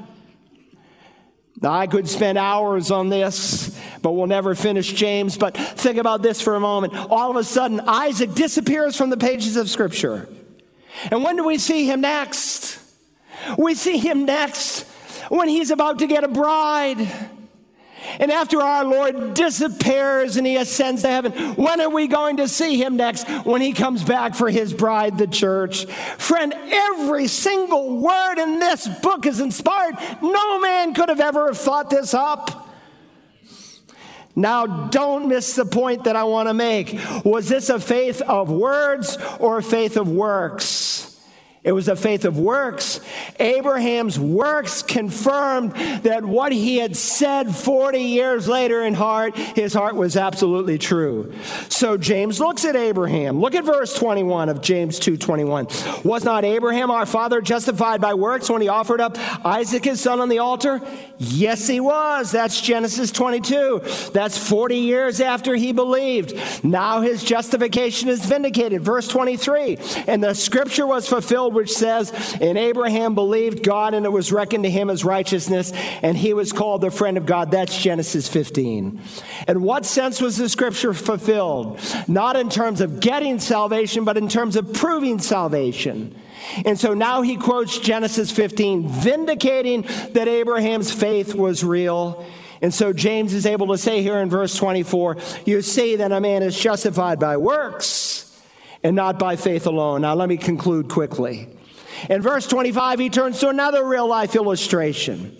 Now, 1.60 1.72
I 1.72 1.86
could 1.86 2.08
spend 2.08 2.38
hours 2.38 2.90
on 2.90 3.08
this, 3.08 3.78
but 4.02 4.12
we'll 4.12 4.26
never 4.26 4.54
finish 4.56 4.92
James. 4.92 5.38
But 5.38 5.56
think 5.56 5.96
about 5.96 6.20
this 6.20 6.40
for 6.40 6.56
a 6.56 6.60
moment. 6.60 6.94
All 6.96 7.30
of 7.30 7.36
a 7.36 7.44
sudden, 7.44 7.80
Isaac 7.80 8.34
disappears 8.34 8.96
from 8.96 9.10
the 9.10 9.16
pages 9.16 9.56
of 9.56 9.70
Scripture. 9.70 10.28
And 11.10 11.22
when 11.22 11.36
do 11.36 11.44
we 11.44 11.58
see 11.58 11.86
him 11.86 12.00
next? 12.00 12.80
We 13.56 13.74
see 13.74 13.96
him 13.98 14.24
next 14.24 14.82
when 15.28 15.48
he's 15.48 15.70
about 15.70 16.00
to 16.00 16.06
get 16.06 16.24
a 16.24 16.28
bride. 16.28 17.08
And 18.18 18.30
after 18.32 18.60
our 18.60 18.84
Lord 18.84 19.34
disappears 19.34 20.36
and 20.36 20.46
he 20.46 20.56
ascends 20.56 21.02
to 21.02 21.08
heaven, 21.08 21.32
when 21.54 21.80
are 21.80 21.90
we 21.90 22.06
going 22.06 22.38
to 22.38 22.48
see 22.48 22.82
him 22.82 22.96
next? 22.96 23.28
When 23.44 23.60
he 23.60 23.72
comes 23.72 24.02
back 24.02 24.34
for 24.34 24.50
his 24.50 24.72
bride, 24.72 25.18
the 25.18 25.26
church. 25.26 25.86
Friend, 25.86 26.52
every 26.54 27.26
single 27.26 27.98
word 27.98 28.38
in 28.38 28.58
this 28.58 28.88
book 29.00 29.26
is 29.26 29.40
inspired. 29.40 29.96
No 30.22 30.60
man 30.60 30.94
could 30.94 31.08
have 31.08 31.20
ever 31.20 31.54
thought 31.54 31.90
this 31.90 32.14
up. 32.14 32.70
Now, 34.34 34.66
don't 34.88 35.28
miss 35.28 35.56
the 35.56 35.66
point 35.66 36.04
that 36.04 36.16
I 36.16 36.24
want 36.24 36.48
to 36.48 36.54
make. 36.54 36.98
Was 37.24 37.48
this 37.48 37.68
a 37.68 37.78
faith 37.78 38.22
of 38.22 38.50
words 38.50 39.18
or 39.38 39.58
a 39.58 39.62
faith 39.62 39.98
of 39.98 40.08
works? 40.08 40.81
It 41.64 41.70
was 41.70 41.86
a 41.86 41.94
faith 41.94 42.24
of 42.24 42.40
works. 42.40 43.00
Abraham's 43.38 44.18
works 44.18 44.82
confirmed 44.82 45.70
that 46.02 46.24
what 46.24 46.50
he 46.50 46.78
had 46.78 46.96
said 46.96 47.54
40 47.54 48.00
years 48.00 48.48
later 48.48 48.82
in 48.82 48.94
heart, 48.94 49.36
his 49.36 49.72
heart 49.72 49.94
was 49.94 50.16
absolutely 50.16 50.76
true. 50.76 51.32
So 51.68 51.96
James 51.96 52.40
looks 52.40 52.64
at 52.64 52.74
Abraham. 52.74 53.40
Look 53.40 53.54
at 53.54 53.64
verse 53.64 53.94
21 53.94 54.48
of 54.48 54.60
James 54.60 54.98
2:21. 54.98 55.68
Was 56.04 56.24
not 56.24 56.44
Abraham 56.44 56.90
our 56.90 57.06
father 57.06 57.40
justified 57.40 58.00
by 58.00 58.14
works 58.14 58.50
when 58.50 58.60
he 58.60 58.68
offered 58.68 59.00
up 59.00 59.16
Isaac 59.46 59.84
his 59.84 60.00
son 60.00 60.18
on 60.18 60.28
the 60.28 60.40
altar? 60.40 60.80
Yes, 61.18 61.68
he 61.68 61.78
was. 61.78 62.32
That's 62.32 62.60
Genesis 62.60 63.12
22. 63.12 63.82
That's 64.12 64.36
40 64.36 64.78
years 64.78 65.20
after 65.20 65.54
he 65.54 65.70
believed. 65.70 66.34
Now 66.64 67.02
his 67.02 67.22
justification 67.22 68.08
is 68.08 68.24
vindicated. 68.26 68.82
Verse 68.82 69.06
23. 69.06 69.78
And 70.08 70.24
the 70.24 70.34
scripture 70.34 70.88
was 70.88 71.08
fulfilled 71.08 71.51
which 71.54 71.72
says, 71.72 72.12
And 72.40 72.58
Abraham 72.58 73.14
believed 73.14 73.62
God, 73.62 73.94
and 73.94 74.06
it 74.06 74.12
was 74.12 74.32
reckoned 74.32 74.64
to 74.64 74.70
him 74.70 74.90
as 74.90 75.04
righteousness, 75.04 75.72
and 76.02 76.16
he 76.16 76.34
was 76.34 76.52
called 76.52 76.80
the 76.80 76.90
friend 76.90 77.16
of 77.16 77.26
God. 77.26 77.50
That's 77.50 77.80
Genesis 77.80 78.28
15. 78.28 79.00
In 79.48 79.62
what 79.62 79.84
sense 79.84 80.20
was 80.20 80.36
the 80.36 80.48
scripture 80.48 80.94
fulfilled? 80.94 81.80
Not 82.08 82.36
in 82.36 82.48
terms 82.48 82.80
of 82.80 83.00
getting 83.00 83.38
salvation, 83.38 84.04
but 84.04 84.16
in 84.16 84.28
terms 84.28 84.56
of 84.56 84.72
proving 84.72 85.18
salvation. 85.18 86.14
And 86.64 86.78
so 86.78 86.94
now 86.94 87.22
he 87.22 87.36
quotes 87.36 87.78
Genesis 87.78 88.30
15, 88.30 88.88
vindicating 88.88 89.82
that 90.12 90.28
Abraham's 90.28 90.92
faith 90.92 91.34
was 91.34 91.62
real. 91.62 92.24
And 92.60 92.72
so 92.72 92.92
James 92.92 93.34
is 93.34 93.46
able 93.46 93.68
to 93.68 93.78
say 93.78 94.02
here 94.02 94.18
in 94.18 94.30
verse 94.30 94.54
24, 94.54 95.16
you 95.44 95.62
see 95.62 95.96
that 95.96 96.12
a 96.12 96.20
man 96.20 96.42
is 96.42 96.58
justified 96.58 97.18
by 97.18 97.36
works 97.36 98.31
and 98.84 98.96
not 98.96 99.18
by 99.18 99.36
faith 99.36 99.66
alone. 99.66 100.02
Now 100.02 100.14
let 100.14 100.28
me 100.28 100.36
conclude 100.36 100.88
quickly. 100.88 101.48
In 102.10 102.22
verse 102.22 102.46
25, 102.46 102.98
he 102.98 103.10
turns 103.10 103.40
to 103.40 103.48
another 103.48 103.86
real 103.86 104.08
life 104.08 104.34
illustration. 104.34 105.36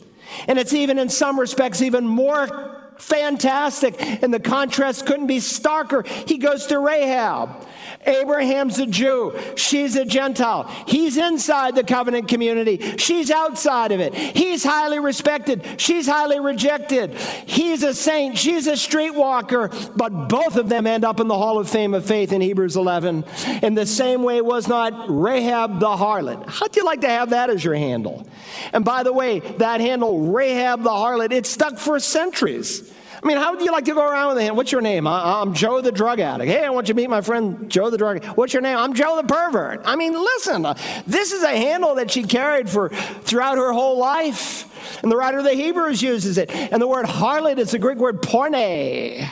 And 0.47 0.59
it's 0.59 0.73
even 0.73 0.99
in 0.99 1.09
some 1.09 1.39
respects 1.39 1.83
even 1.83 2.07
more 2.07 2.73
fantastic, 2.99 4.01
and 4.23 4.33
the 4.33 4.41
contrast 4.41 5.07
couldn't 5.07 5.27
be 5.27 5.39
starker. 5.39 6.07
He 6.07 6.39
goes 6.39 6.67
to 6.67 6.79
Rahab. 6.79 7.67
Abraham's 8.05 8.79
a 8.79 8.87
Jew. 8.87 9.39
She's 9.57 9.97
a 9.97 10.05
Gentile. 10.05 10.65
He's 10.87 11.17
inside 11.17 11.75
the 11.75 11.85
covenant 11.85 12.29
community. 12.29 12.97
She's 12.97 13.31
outside 13.31 13.93
of 13.93 14.01
it. 14.01 14.15
He's 14.15 14.65
highly 14.65 14.99
respected. 14.99 15.65
She's 15.77 16.07
highly 16.07 16.41
rejected. 16.41 17.15
He's 17.15 17.83
a 17.83 17.95
saint. 17.95 18.39
She's 18.39 18.67
a 18.67 18.73
streetwalker. 18.73 19.97
But 19.97 20.29
both 20.29 20.57
of 20.57 20.69
them 20.69 20.87
end 20.87 21.05
up 21.05 21.21
in 21.21 21.29
the 21.29 21.39
Hall 21.39 21.59
of 21.59 21.69
Fame 21.69 21.95
of 21.95 22.05
Faith 22.05 22.33
in 22.33 22.41
Hebrews 22.41 22.77
11. 22.77 23.25
In 23.63 23.75
the 23.75 23.87
same 23.87 24.23
way 24.23 24.41
was 24.41 24.69
not 24.69 24.93
Rahab 25.09 25.79
the 25.79 25.87
harlot. 25.87 26.49
How'd 26.49 26.77
you 26.77 26.85
like 26.85 27.03
to 27.03 27.09
have 27.09 27.31
that 27.31 27.51
as 27.51 27.65
your 27.65 27.75
handle? 27.75 28.27
And 28.73 28.85
by 28.85 29.03
the 29.03 29.13
way, 29.13 29.41
that 29.59 29.81
handle, 29.81 30.33
Rahab 30.33 30.83
the 30.83 30.91
harlot, 30.91 31.33
it 31.33 31.47
stuck 31.47 31.79
for 31.79 32.01
centuries. 32.01 32.93
I 33.23 33.29
mean, 33.29 33.37
how 33.37 33.53
would 33.53 33.61
you 33.61 33.71
like 33.71 33.85
to 33.85 33.95
go 33.95 34.05
around 34.05 34.35
with 34.35 34.43
him? 34.43 34.57
What's 34.57 34.73
your 34.73 34.81
name? 34.81 35.07
I'm 35.07 35.55
Joe 35.55 35.81
the 35.81 35.93
drug 35.93 36.19
addict. 36.19 36.51
Hey, 36.51 36.65
I 36.65 36.71
want 36.71 36.89
you 36.89 36.95
to 36.95 37.01
meet 37.01 37.09
my 37.09 37.21
friend 37.21 37.71
Joe 37.71 37.89
the 37.89 37.97
drug 37.97 38.17
addict. 38.17 38.37
What's 38.37 38.53
your 38.53 38.63
name? 38.63 38.77
I'm 38.77 38.95
Joe 38.95 39.15
the 39.17 39.23
pervert. 39.23 39.83
I 39.85 39.95
mean, 39.95 40.13
listen, 40.13 40.67
uh, 40.67 40.75
this 41.07 41.31
is 41.31 41.45
a 41.45 41.57
handle 41.57 41.95
that 41.97 42.11
she 42.11 42.25
carried 42.25 42.69
for 42.69 42.89
throughout 42.89 43.59
her 43.59 43.73
whole 43.73 43.97
life. 43.97 44.69
And 45.05 45.13
the 45.13 45.17
writer 45.17 45.39
of 45.39 45.45
the 45.45 45.55
Hebrews 45.55 46.03
uses 46.03 46.37
it. 46.37 46.51
And 46.51 46.83
the 46.83 46.89
word 46.89 47.07
harlot 47.07 47.59
is 47.59 47.71
the 47.71 47.79
Greek 47.79 47.99
word 47.99 48.23
porne. 48.23 48.55
It 48.55 49.29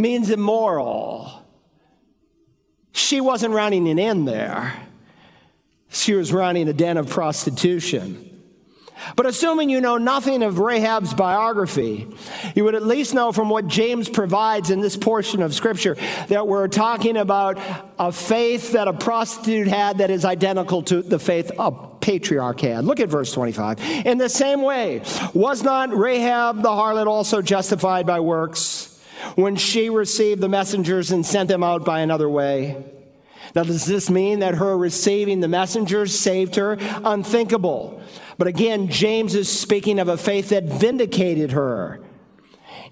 means 0.00 0.30
immoral. 0.30 1.44
She 2.92 3.20
wasn't 3.20 3.54
running 3.54 3.88
an 3.88 3.98
inn 3.98 4.24
there. 4.24 4.72
She 5.88 6.14
was 6.14 6.32
running 6.32 6.68
a 6.68 6.72
den 6.72 6.96
of 6.96 7.10
prostitution. 7.10 8.25
But 9.14 9.26
assuming 9.26 9.70
you 9.70 9.80
know 9.80 9.98
nothing 9.98 10.42
of 10.42 10.58
Rahab's 10.58 11.14
biography, 11.14 12.08
you 12.54 12.64
would 12.64 12.74
at 12.74 12.86
least 12.86 13.14
know 13.14 13.32
from 13.32 13.48
what 13.48 13.66
James 13.66 14.08
provides 14.08 14.70
in 14.70 14.80
this 14.80 14.96
portion 14.96 15.42
of 15.42 15.54
Scripture 15.54 15.96
that 16.28 16.46
we're 16.46 16.68
talking 16.68 17.16
about 17.16 17.58
a 17.98 18.12
faith 18.12 18.72
that 18.72 18.88
a 18.88 18.92
prostitute 18.92 19.68
had 19.68 19.98
that 19.98 20.10
is 20.10 20.24
identical 20.24 20.82
to 20.84 21.02
the 21.02 21.18
faith 21.18 21.50
a 21.58 21.72
patriarch 22.00 22.60
had. 22.60 22.84
Look 22.84 23.00
at 23.00 23.08
verse 23.08 23.32
25. 23.32 23.80
In 24.06 24.18
the 24.18 24.28
same 24.28 24.62
way, 24.62 25.02
was 25.34 25.62
not 25.62 25.94
Rahab 25.94 26.62
the 26.62 26.68
harlot 26.68 27.06
also 27.06 27.42
justified 27.42 28.06
by 28.06 28.20
works 28.20 28.98
when 29.34 29.56
she 29.56 29.90
received 29.90 30.40
the 30.40 30.48
messengers 30.48 31.10
and 31.10 31.24
sent 31.24 31.48
them 31.48 31.62
out 31.62 31.84
by 31.84 32.00
another 32.00 32.28
way? 32.28 32.84
Now, 33.54 33.62
does 33.62 33.86
this 33.86 34.10
mean 34.10 34.40
that 34.40 34.54
her 34.54 34.76
receiving 34.76 35.40
the 35.40 35.48
messengers 35.48 36.18
saved 36.18 36.56
her? 36.56 36.76
Unthinkable. 37.04 38.00
But 38.38 38.48
again, 38.48 38.88
James 38.88 39.34
is 39.34 39.48
speaking 39.48 39.98
of 39.98 40.08
a 40.08 40.16
faith 40.16 40.50
that 40.50 40.64
vindicated 40.64 41.52
her. 41.52 42.00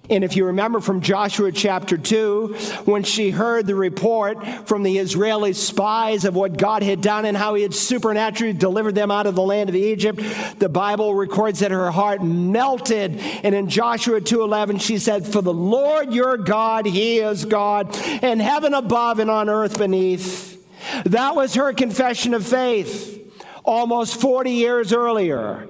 And 0.09 0.23
if 0.23 0.35
you 0.35 0.45
remember 0.45 0.79
from 0.79 1.01
Joshua 1.01 1.51
chapter 1.51 1.97
2, 1.97 2.55
when 2.85 3.03
she 3.03 3.31
heard 3.31 3.65
the 3.65 3.75
report 3.75 4.45
from 4.67 4.83
the 4.83 4.99
Israeli 4.99 5.53
spies 5.53 6.25
of 6.25 6.35
what 6.35 6.57
God 6.57 6.83
had 6.83 7.01
done 7.01 7.25
and 7.25 7.35
how 7.35 7.55
he 7.55 7.63
had 7.63 7.73
supernaturally 7.73 8.53
delivered 8.53 8.95
them 8.95 9.11
out 9.11 9.25
of 9.27 9.35
the 9.35 9.41
land 9.41 9.69
of 9.69 9.75
Egypt, 9.75 10.21
the 10.59 10.69
Bible 10.69 11.15
records 11.15 11.59
that 11.59 11.71
her 11.71 11.91
heart 11.91 12.23
melted. 12.23 13.19
And 13.43 13.55
in 13.55 13.69
Joshua 13.69 14.21
2:11 14.21 14.77
she 14.79 14.97
said, 14.97 15.25
"For 15.25 15.41
the 15.41 15.53
Lord 15.53 16.13
your 16.13 16.37
God, 16.37 16.85
he 16.85 17.19
is 17.19 17.45
God, 17.45 17.97
in 18.21 18.39
heaven 18.39 18.73
above 18.73 19.19
and 19.19 19.31
on 19.31 19.49
earth 19.49 19.77
beneath." 19.77 20.57
That 21.05 21.35
was 21.35 21.55
her 21.55 21.73
confession 21.73 22.33
of 22.33 22.45
faith 22.45 23.19
almost 23.63 24.21
40 24.21 24.51
years 24.51 24.93
earlier. 24.93 25.67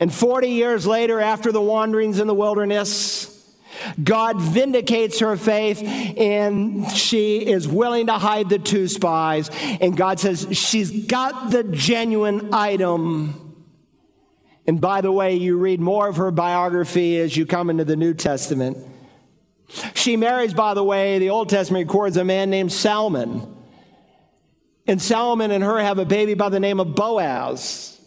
And 0.00 0.14
40 0.14 0.50
years 0.50 0.86
later, 0.86 1.20
after 1.20 1.50
the 1.50 1.60
wanderings 1.60 2.20
in 2.20 2.28
the 2.28 2.34
wilderness, 2.34 3.37
God 4.02 4.40
vindicates 4.40 5.20
her 5.20 5.36
faith 5.36 5.82
and 5.82 6.90
she 6.90 7.46
is 7.46 7.68
willing 7.68 8.06
to 8.06 8.14
hide 8.14 8.48
the 8.48 8.58
two 8.58 8.88
spies. 8.88 9.50
And 9.80 9.96
God 9.96 10.20
says 10.20 10.46
she's 10.52 11.06
got 11.06 11.50
the 11.50 11.64
genuine 11.64 12.52
item. 12.52 13.56
And 14.66 14.80
by 14.80 15.00
the 15.00 15.12
way, 15.12 15.34
you 15.34 15.56
read 15.56 15.80
more 15.80 16.08
of 16.08 16.16
her 16.16 16.30
biography 16.30 17.18
as 17.18 17.36
you 17.36 17.46
come 17.46 17.70
into 17.70 17.84
the 17.84 17.96
New 17.96 18.14
Testament. 18.14 18.76
She 19.94 20.16
marries, 20.16 20.54
by 20.54 20.74
the 20.74 20.84
way, 20.84 21.18
the 21.18 21.30
Old 21.30 21.48
Testament 21.48 21.88
records 21.88 22.16
a 22.16 22.24
man 22.24 22.50
named 22.50 22.72
Salmon. 22.72 23.54
And 24.86 25.00
Solomon 25.00 25.50
and 25.50 25.62
her 25.62 25.78
have 25.78 25.98
a 25.98 26.04
baby 26.06 26.34
by 26.34 26.48
the 26.48 26.60
name 26.60 26.80
of 26.80 26.94
Boaz. 26.94 28.00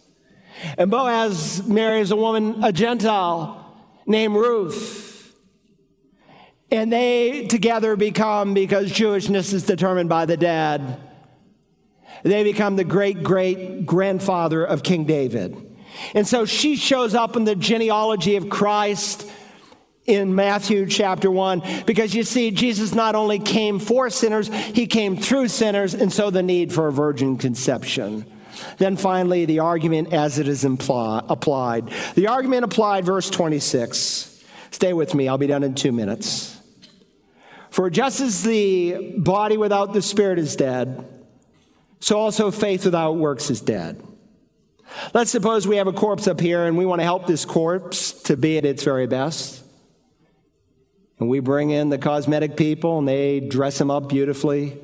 And 0.78 0.90
Boaz 0.90 1.66
marries 1.68 2.12
a 2.12 2.16
woman, 2.16 2.64
a 2.64 2.72
Gentile 2.72 3.76
named 4.06 4.36
Ruth. 4.36 5.11
And 6.72 6.92
they 6.92 7.48
together 7.48 7.96
become, 7.98 8.54
because 8.54 8.92
Jewishness 8.92 9.54
is 9.54 9.66
determined 9.66 10.08
by 10.08 10.26
the 10.26 10.38
dad, 10.38 10.98
they 12.24 12.44
become 12.44 12.76
the 12.76 12.84
great 12.84 13.24
great 13.24 13.86
grandfather 13.86 14.64
of 14.64 14.84
King 14.84 15.06
David. 15.06 15.58
And 16.16 16.28
so 16.28 16.46
she 16.46 16.76
shows 16.78 17.14
up 17.14 17.36
in 17.36 17.44
the 17.44 17.56
genealogy 17.56 18.38
of 18.38 18.50
Christ 18.50 19.30
in 20.06 20.34
Matthew 20.34 20.88
chapter 20.88 21.30
1 21.30 21.84
because 21.86 22.14
you 22.14 22.24
see, 22.24 22.52
Jesus 22.52 22.94
not 22.94 23.16
only 23.16 23.40
came 23.40 23.80
for 23.80 24.10
sinners, 24.10 24.48
he 24.48 24.88
came 24.88 25.18
through 25.18 25.50
sinners, 25.50 25.94
and 25.94 26.12
so 26.12 26.30
the 26.30 26.44
need 26.44 26.74
for 26.74 26.88
a 26.88 26.92
virgin 26.92 27.38
conception. 27.38 28.26
Then 28.78 28.98
finally, 28.98 29.46
the 29.46 29.60
argument 29.60 30.14
as 30.14 30.40
it 30.40 30.48
is 30.48 30.66
imply, 30.66 31.24
applied. 31.28 31.92
The 32.16 32.28
argument 32.28 32.66
applied, 32.66 33.06
verse 33.06 33.30
26. 33.30 34.44
Stay 34.72 34.94
with 34.94 35.14
me, 35.14 35.28
I'll 35.28 35.38
be 35.38 35.48
done 35.48 35.64
in 35.64 35.76
two 35.76 35.92
minutes. 35.92 36.61
For 37.72 37.90
just 37.90 38.20
as 38.20 38.44
the 38.44 39.14
body 39.18 39.58
without 39.58 39.94
the 39.94 40.02
spirit 40.02 40.38
is 40.38 40.56
dead, 40.58 41.08
so 42.02 42.20
also 42.20 42.52
faith 42.52 42.84
without 42.84 43.14
works 43.14 43.50
is 43.50 43.62
dead. 43.62 44.04
Let's 45.14 45.32
suppose 45.32 45.66
we 45.66 45.78
have 45.78 45.88
a 45.88 45.94
corpse 45.94 46.28
up 46.28 46.42
here 46.42 46.66
and 46.66 46.78
we 46.78 46.86
want 46.86 47.00
to 47.00 47.06
help 47.06 47.28
this 47.28 47.46
corpse 47.46 48.12
to 48.24 48.36
be 48.36 48.58
at 48.58 48.66
its 48.66 48.84
very 48.84 49.08
best. 49.08 49.64
And 51.18 51.30
we 51.30 51.40
bring 51.40 51.70
in 51.70 51.90
the 51.90 51.98
cosmetic 51.98 52.58
people 52.58 53.00
and 53.00 53.08
they 53.08 53.40
dress 53.40 53.80
him 53.80 53.90
up 53.90 54.10
beautifully. 54.10 54.78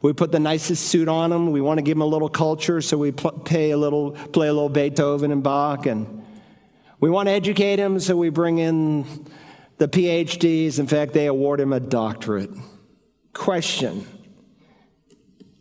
We 0.00 0.14
put 0.14 0.32
the 0.32 0.40
nicest 0.40 0.86
suit 0.86 1.08
on 1.08 1.30
him. 1.30 1.52
We 1.52 1.60
want 1.60 1.76
to 1.76 1.82
give 1.82 1.98
him 1.98 2.02
a 2.02 2.06
little 2.06 2.30
culture, 2.30 2.80
so 2.80 2.96
we 2.96 3.12
pay 3.12 3.72
a 3.72 3.76
little, 3.76 4.12
play 4.12 4.48
a 4.48 4.52
little 4.52 4.70
Beethoven 4.70 5.30
and 5.30 5.42
Bach. 5.42 5.84
And 5.84 6.24
we 7.00 7.10
want 7.10 7.26
to 7.26 7.32
educate 7.32 7.78
him, 7.78 8.00
so 8.00 8.16
we 8.16 8.30
bring 8.30 8.56
in 8.56 9.04
the 9.80 9.88
PhDs. 9.88 10.78
In 10.78 10.86
fact, 10.86 11.14
they 11.14 11.26
award 11.26 11.58
him 11.58 11.72
a 11.72 11.80
doctorate. 11.80 12.50
Question 13.32 14.06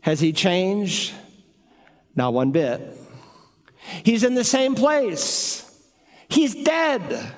Has 0.01 0.19
he 0.19 0.33
changed? 0.33 1.13
Not 2.15 2.33
one 2.33 2.51
bit. 2.51 2.81
He's 4.03 4.23
in 4.25 4.35
the 4.35 4.43
same 4.43 4.75
place. 4.75 5.65
He's 6.27 6.53
dead. 6.53 7.33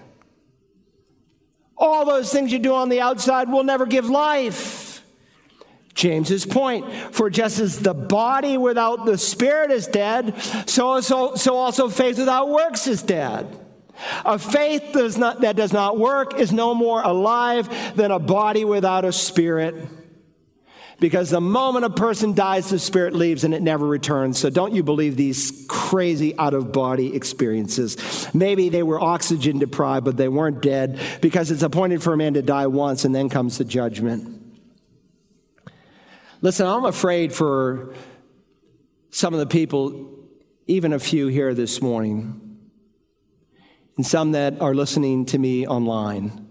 All 1.77 2.03
those 2.03 2.31
things 2.31 2.51
you 2.51 2.59
do 2.59 2.73
on 2.73 2.89
the 2.89 2.99
outside 2.99 3.49
will 3.49 3.63
never 3.63 3.85
give 3.85 4.09
life. 4.09 5.03
James's 5.93 6.45
point, 6.45 6.91
for 7.13 7.29
just 7.29 7.59
as 7.59 7.79
the 7.79 7.93
body 7.93 8.57
without 8.57 9.05
the 9.05 9.17
spirit 9.17 9.69
is 9.69 9.85
dead, 9.87 10.41
so, 10.67 10.99
so, 11.01 11.35
so 11.35 11.57
also 11.57 11.89
faith 11.89 12.17
without 12.17 12.49
works 12.49 12.87
is 12.87 13.03
dead. 13.03 13.60
A 14.25 14.39
faith 14.39 14.91
does 14.93 15.17
not, 15.17 15.41
that 15.41 15.55
does 15.55 15.73
not 15.73 15.97
work 15.97 16.39
is 16.39 16.51
no 16.51 16.73
more 16.73 17.01
alive 17.01 17.95
than 17.95 18.11
a 18.11 18.19
body 18.19 18.65
without 18.65 19.05
a 19.05 19.11
spirit. 19.11 19.75
Because 20.99 21.31
the 21.31 21.41
moment 21.41 21.83
a 21.83 21.89
person 21.89 22.35
dies, 22.35 22.69
the 22.69 22.77
spirit 22.77 23.15
leaves 23.15 23.43
and 23.43 23.55
it 23.55 23.63
never 23.63 23.87
returns. 23.87 24.37
So 24.37 24.51
don't 24.51 24.75
you 24.75 24.83
believe 24.83 25.17
these 25.17 25.65
crazy 25.67 26.37
out 26.37 26.53
of 26.53 26.71
body 26.71 27.15
experiences. 27.15 28.27
Maybe 28.35 28.69
they 28.69 28.83
were 28.83 29.01
oxygen 29.01 29.57
deprived, 29.57 30.05
but 30.05 30.15
they 30.15 30.27
weren't 30.27 30.61
dead 30.61 30.99
because 31.19 31.49
it's 31.49 31.63
appointed 31.63 32.03
for 32.03 32.13
a 32.13 32.17
man 32.17 32.35
to 32.35 32.43
die 32.43 32.67
once 32.67 33.03
and 33.03 33.15
then 33.15 33.29
comes 33.29 33.57
the 33.57 33.65
judgment. 33.65 34.41
Listen, 36.41 36.67
I'm 36.67 36.85
afraid 36.85 37.33
for 37.33 37.95
some 39.09 39.33
of 39.33 39.39
the 39.39 39.47
people, 39.47 40.07
even 40.67 40.93
a 40.93 40.99
few 40.99 41.27
here 41.27 41.55
this 41.55 41.81
morning, 41.81 42.50
and 43.97 44.05
some 44.05 44.31
that 44.33 44.61
are 44.61 44.73
listening 44.73 45.25
to 45.27 45.37
me 45.37 45.67
online. 45.67 46.47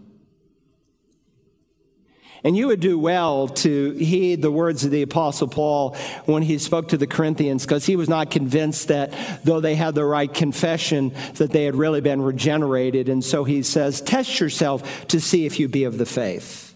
And 2.43 2.57
you 2.57 2.69
would 2.69 2.81
do 2.81 2.99
well 2.99 3.49
to 3.49 3.91
heed 3.93 4.41
the 4.41 4.51
words 4.51 4.85
of 4.85 4.91
the 4.91 5.03
Apostle 5.03 5.49
Paul 5.49 5.95
when 6.25 6.43
he 6.43 6.59
spoke 6.59 6.89
to 6.89 6.97
the 6.97 7.07
Corinthians, 7.07 7.67
because 7.67 7.85
he 7.85 7.97
was 7.97 8.09
not 8.09 8.31
convinced 8.31 8.89
that 8.89 9.13
though 9.45 9.61
they 9.61 9.75
had 9.75 9.95
the 9.95 10.05
right 10.05 10.33
confession, 10.33 11.13
that 11.35 11.51
they 11.51 11.65
had 11.65 11.75
really 11.75 12.01
been 12.01 12.23
regenerated. 12.23 13.09
And 13.09 13.23
so 13.23 13.45
he 13.45 13.63
says, 13.63 14.01
Test 14.01 14.41
yourself 14.41 15.07
to 15.09 15.21
see 15.21 15.45
if 15.45 15.61
you 15.61 15.69
be 15.69 15.85
of 15.85 15.99
the 15.99 16.07
faith. 16.07 16.75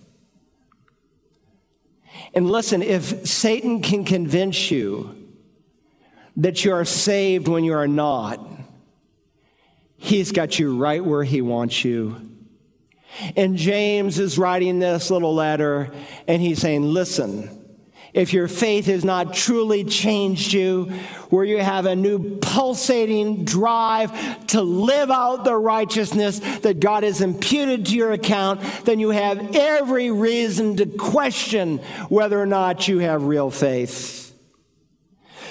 And 2.34 2.50
listen, 2.50 2.82
if 2.82 3.26
Satan 3.26 3.80
can 3.80 4.04
convince 4.04 4.70
you 4.70 5.16
that 6.36 6.64
you 6.64 6.72
are 6.72 6.84
saved 6.84 7.48
when 7.48 7.64
you 7.64 7.74
are 7.74 7.88
not, 7.88 8.44
he's 10.04 10.32
got 10.32 10.58
you 10.58 10.76
right 10.76 11.04
where 11.04 11.24
he 11.24 11.40
wants 11.40 11.84
you 11.84 12.20
and 13.36 13.56
James 13.56 14.18
is 14.18 14.38
writing 14.38 14.78
this 14.78 15.10
little 15.10 15.34
letter, 15.34 15.90
and 16.26 16.40
he's 16.42 16.60
saying, 16.60 16.82
Listen, 16.82 17.60
if 18.12 18.32
your 18.32 18.48
faith 18.48 18.86
has 18.86 19.04
not 19.04 19.34
truly 19.34 19.84
changed 19.84 20.52
you, 20.52 20.84
where 21.30 21.44
you 21.44 21.58
have 21.58 21.86
a 21.86 21.96
new 21.96 22.38
pulsating 22.38 23.44
drive 23.44 24.46
to 24.48 24.62
live 24.62 25.10
out 25.10 25.44
the 25.44 25.56
righteousness 25.56 26.38
that 26.60 26.78
God 26.78 27.02
has 27.02 27.20
imputed 27.20 27.86
to 27.86 27.96
your 27.96 28.12
account, 28.12 28.60
then 28.84 29.00
you 29.00 29.10
have 29.10 29.56
every 29.56 30.10
reason 30.12 30.76
to 30.76 30.86
question 30.86 31.78
whether 32.08 32.40
or 32.40 32.46
not 32.46 32.86
you 32.86 33.00
have 33.00 33.24
real 33.24 33.50
faith. 33.50 34.23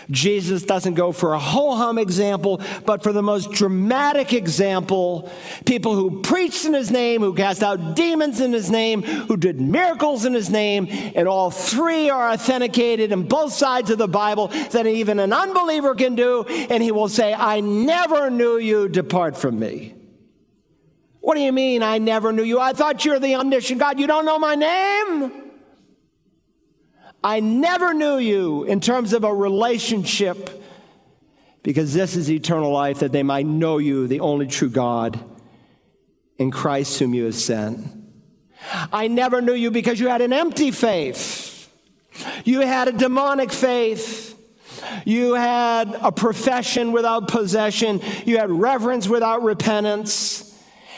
Jesus 0.09 0.63
doesn't 0.63 0.95
go 0.95 1.11
for 1.11 1.33
a 1.33 1.39
ho 1.39 1.75
hum 1.75 1.97
example, 1.97 2.61
but 2.85 3.03
for 3.03 3.13
the 3.13 3.21
most 3.21 3.51
dramatic 3.51 4.33
example. 4.33 5.31
People 5.65 5.95
who 5.95 6.21
preached 6.21 6.65
in 6.65 6.73
his 6.73 6.91
name, 6.91 7.21
who 7.21 7.33
cast 7.33 7.63
out 7.63 7.95
demons 7.95 8.39
in 8.39 8.53
his 8.53 8.69
name, 8.69 9.03
who 9.03 9.37
did 9.37 9.59
miracles 9.59 10.25
in 10.25 10.33
his 10.33 10.49
name, 10.49 10.87
and 10.89 11.27
all 11.27 11.51
three 11.51 12.09
are 12.09 12.31
authenticated 12.31 13.11
in 13.11 13.23
both 13.27 13.53
sides 13.53 13.89
of 13.89 13.97
the 13.97 14.07
Bible 14.07 14.47
that 14.71 14.85
even 14.85 15.19
an 15.19 15.33
unbeliever 15.33 15.95
can 15.95 16.15
do, 16.15 16.43
and 16.43 16.81
he 16.81 16.91
will 16.91 17.09
say, 17.09 17.33
I 17.33 17.59
never 17.59 18.29
knew 18.29 18.57
you, 18.57 18.89
depart 18.89 19.37
from 19.37 19.59
me. 19.59 19.95
What 21.21 21.35
do 21.35 21.41
you 21.41 21.53
mean, 21.53 21.83
I 21.83 21.99
never 21.99 22.33
knew 22.33 22.43
you? 22.43 22.59
I 22.59 22.73
thought 22.73 23.05
you're 23.05 23.19
the 23.19 23.35
omniscient 23.35 23.79
God. 23.79 23.97
You 23.97 24.07
don't 24.07 24.25
know 24.25 24.37
my 24.39 24.55
name? 24.55 25.42
I 27.23 27.39
never 27.39 27.93
knew 27.93 28.17
you 28.17 28.63
in 28.63 28.79
terms 28.81 29.13
of 29.13 29.23
a 29.23 29.33
relationship 29.33 30.61
because 31.63 31.93
this 31.93 32.17
is 32.17 32.29
eternal 32.29 32.71
life 32.71 32.99
that 32.99 33.13
they 33.13 33.23
might 33.23 33.45
know 33.45 33.77
you, 33.77 34.07
the 34.07 34.19
only 34.19 34.47
true 34.47 34.69
God, 34.69 35.17
in 36.37 36.51
Christ 36.51 36.99
whom 36.99 37.13
you 37.13 37.25
have 37.25 37.35
sent. 37.35 37.87
I 38.91 39.07
never 39.07 39.41
knew 39.41 39.53
you 39.53 39.71
because 39.71 39.99
you 39.99 40.09
had 40.09 40.21
an 40.21 40.33
empty 40.33 40.71
faith. 40.71 41.69
You 42.43 42.61
had 42.61 42.89
a 42.89 42.91
demonic 42.91 43.51
faith. 43.51 44.37
You 45.05 45.33
had 45.33 45.95
a 46.01 46.11
profession 46.11 46.91
without 46.91 47.27
possession. 47.29 48.01
You 48.25 48.37
had 48.37 48.51
reverence 48.51 49.07
without 49.07 49.43
repentance. 49.43 50.52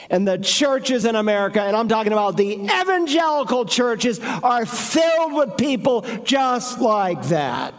And 0.10 0.28
the 0.28 0.38
churches 0.38 1.06
in 1.06 1.16
America, 1.16 1.62
and 1.62 1.76
I'm 1.76 1.88
talking 1.88 2.14
about 2.14 2.38
the 2.38 2.54
evangelical 2.54 3.66
churches, 3.66 4.20
are 4.20 4.66
filled 4.66 5.34
with 5.34 5.58
people 5.58 6.02
just 6.24 6.80
like 6.80 7.24
that. 7.28 7.74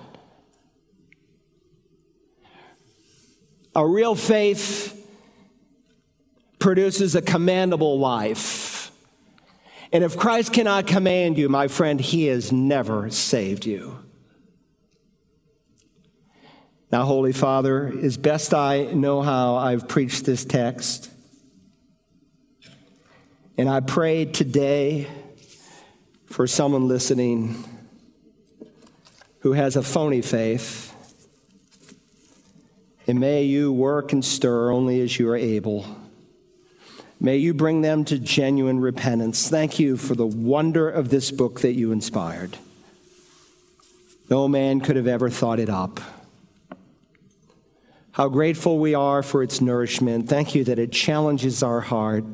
A 3.74 3.86
real 3.86 4.14
faith 4.14 4.92
produces 6.58 7.14
a 7.14 7.22
commandable 7.22 7.98
life. 7.98 8.90
And 9.92 10.02
if 10.02 10.16
Christ 10.16 10.52
cannot 10.52 10.86
command 10.86 11.38
you, 11.38 11.48
my 11.48 11.68
friend, 11.68 12.00
he 12.00 12.26
has 12.26 12.50
never 12.50 13.10
saved 13.10 13.66
you. 13.66 13.98
Now, 16.90 17.04
Holy 17.04 17.32
Father, 17.32 17.92
as 18.02 18.16
best 18.16 18.54
I 18.54 18.84
know 18.84 19.22
how, 19.22 19.56
I've 19.56 19.88
preached 19.88 20.24
this 20.24 20.44
text. 20.44 21.10
And 23.58 23.70
I 23.70 23.80
pray 23.80 24.26
today 24.26 25.06
for 26.26 26.46
someone 26.46 26.88
listening 26.88 27.64
who 29.38 29.54
has 29.54 29.76
a 29.76 29.82
phony 29.82 30.20
faith. 30.20 30.94
And 33.06 33.18
may 33.18 33.44
you 33.44 33.72
work 33.72 34.12
and 34.12 34.22
stir 34.22 34.70
only 34.70 35.00
as 35.00 35.18
you 35.18 35.30
are 35.30 35.36
able. 35.36 35.86
May 37.18 37.38
you 37.38 37.54
bring 37.54 37.80
them 37.80 38.04
to 38.06 38.18
genuine 38.18 38.78
repentance. 38.78 39.48
Thank 39.48 39.78
you 39.78 39.96
for 39.96 40.14
the 40.14 40.26
wonder 40.26 40.90
of 40.90 41.08
this 41.08 41.30
book 41.30 41.62
that 41.62 41.72
you 41.72 41.92
inspired. 41.92 42.58
No 44.28 44.48
man 44.48 44.80
could 44.80 44.96
have 44.96 45.06
ever 45.06 45.30
thought 45.30 45.60
it 45.60 45.70
up. 45.70 45.98
How 48.12 48.28
grateful 48.28 48.78
we 48.78 48.94
are 48.94 49.22
for 49.22 49.42
its 49.42 49.62
nourishment. 49.62 50.28
Thank 50.28 50.54
you 50.54 50.62
that 50.64 50.78
it 50.78 50.92
challenges 50.92 51.62
our 51.62 51.80
heart 51.80 52.24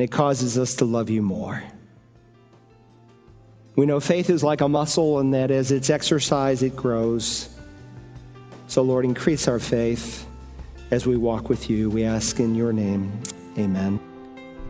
and 0.00 0.08
it 0.08 0.12
causes 0.12 0.56
us 0.56 0.76
to 0.76 0.86
love 0.86 1.10
you 1.10 1.20
more. 1.20 1.62
We 3.76 3.84
know 3.84 4.00
faith 4.00 4.30
is 4.30 4.42
like 4.42 4.62
a 4.62 4.68
muscle, 4.68 5.18
and 5.18 5.34
that 5.34 5.50
as 5.50 5.70
it's 5.70 5.90
exercised, 5.90 6.62
it 6.62 6.74
grows. 6.74 7.54
So, 8.66 8.80
Lord, 8.80 9.04
increase 9.04 9.46
our 9.46 9.58
faith 9.58 10.26
as 10.90 11.06
we 11.06 11.18
walk 11.18 11.50
with 11.50 11.68
you. 11.68 11.90
We 11.90 12.04
ask 12.04 12.40
in 12.40 12.54
your 12.54 12.72
name. 12.72 13.12
Amen. 13.58 14.00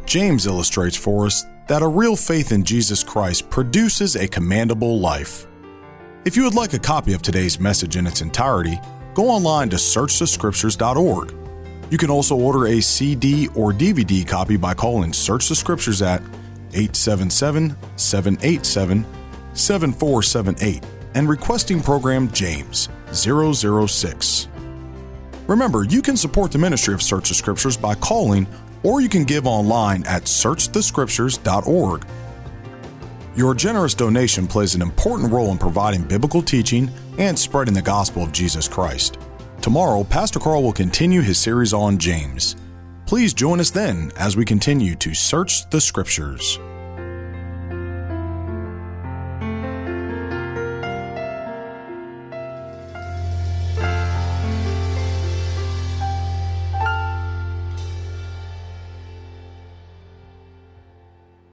James 0.04 0.46
illustrates 0.46 0.96
for 0.96 1.26
us 1.26 1.44
that 1.68 1.80
a 1.80 1.86
real 1.86 2.16
faith 2.16 2.50
in 2.50 2.64
Jesus 2.64 3.04
Christ 3.04 3.48
produces 3.50 4.16
a 4.16 4.26
commendable 4.26 4.98
life. 4.98 5.46
If 6.24 6.36
you 6.36 6.42
would 6.42 6.56
like 6.56 6.72
a 6.72 6.78
copy 6.80 7.12
of 7.12 7.22
today's 7.22 7.60
message 7.60 7.94
in 7.94 8.04
its 8.04 8.20
entirety, 8.20 8.80
go 9.14 9.28
online 9.28 9.70
to 9.70 9.76
searchthescriptures.org 9.76 11.36
you 11.90 11.98
can 11.98 12.10
also 12.10 12.36
order 12.36 12.68
a 12.68 12.80
CD 12.80 13.48
or 13.48 13.72
DVD 13.72 14.26
copy 14.26 14.56
by 14.56 14.74
calling 14.74 15.12
Search 15.12 15.48
the 15.48 15.56
Scriptures 15.56 16.02
at 16.02 16.20
877 16.72 17.76
787 17.96 19.06
7478 19.54 20.84
and 21.14 21.28
requesting 21.28 21.80
program 21.80 22.30
James 22.30 22.88
006. 23.12 24.48
Remember, 25.48 25.84
you 25.84 26.00
can 26.00 26.16
support 26.16 26.52
the 26.52 26.58
ministry 26.58 26.94
of 26.94 27.02
Search 27.02 27.28
the 27.28 27.34
Scriptures 27.34 27.76
by 27.76 27.96
calling 27.96 28.46
or 28.82 29.00
you 29.00 29.08
can 29.08 29.24
give 29.24 29.46
online 29.46 30.06
at 30.06 30.22
searchthescriptures.org. 30.22 32.06
Your 33.36 33.54
generous 33.54 33.94
donation 33.94 34.46
plays 34.46 34.74
an 34.74 34.82
important 34.82 35.32
role 35.32 35.50
in 35.50 35.58
providing 35.58 36.02
biblical 36.02 36.42
teaching 36.42 36.90
and 37.18 37.38
spreading 37.38 37.74
the 37.74 37.82
gospel 37.82 38.22
of 38.22 38.32
Jesus 38.32 38.68
Christ. 38.68 39.18
Tomorrow, 39.60 40.04
Pastor 40.04 40.38
Carl 40.38 40.62
will 40.62 40.72
continue 40.72 41.20
his 41.20 41.38
series 41.38 41.74
on 41.74 41.98
James. 41.98 42.56
Please 43.04 43.34
join 43.34 43.60
us 43.60 43.70
then 43.70 44.10
as 44.16 44.34
we 44.34 44.44
continue 44.44 44.94
to 44.96 45.12
search 45.12 45.68
the 45.68 45.80
Scriptures. 45.80 46.58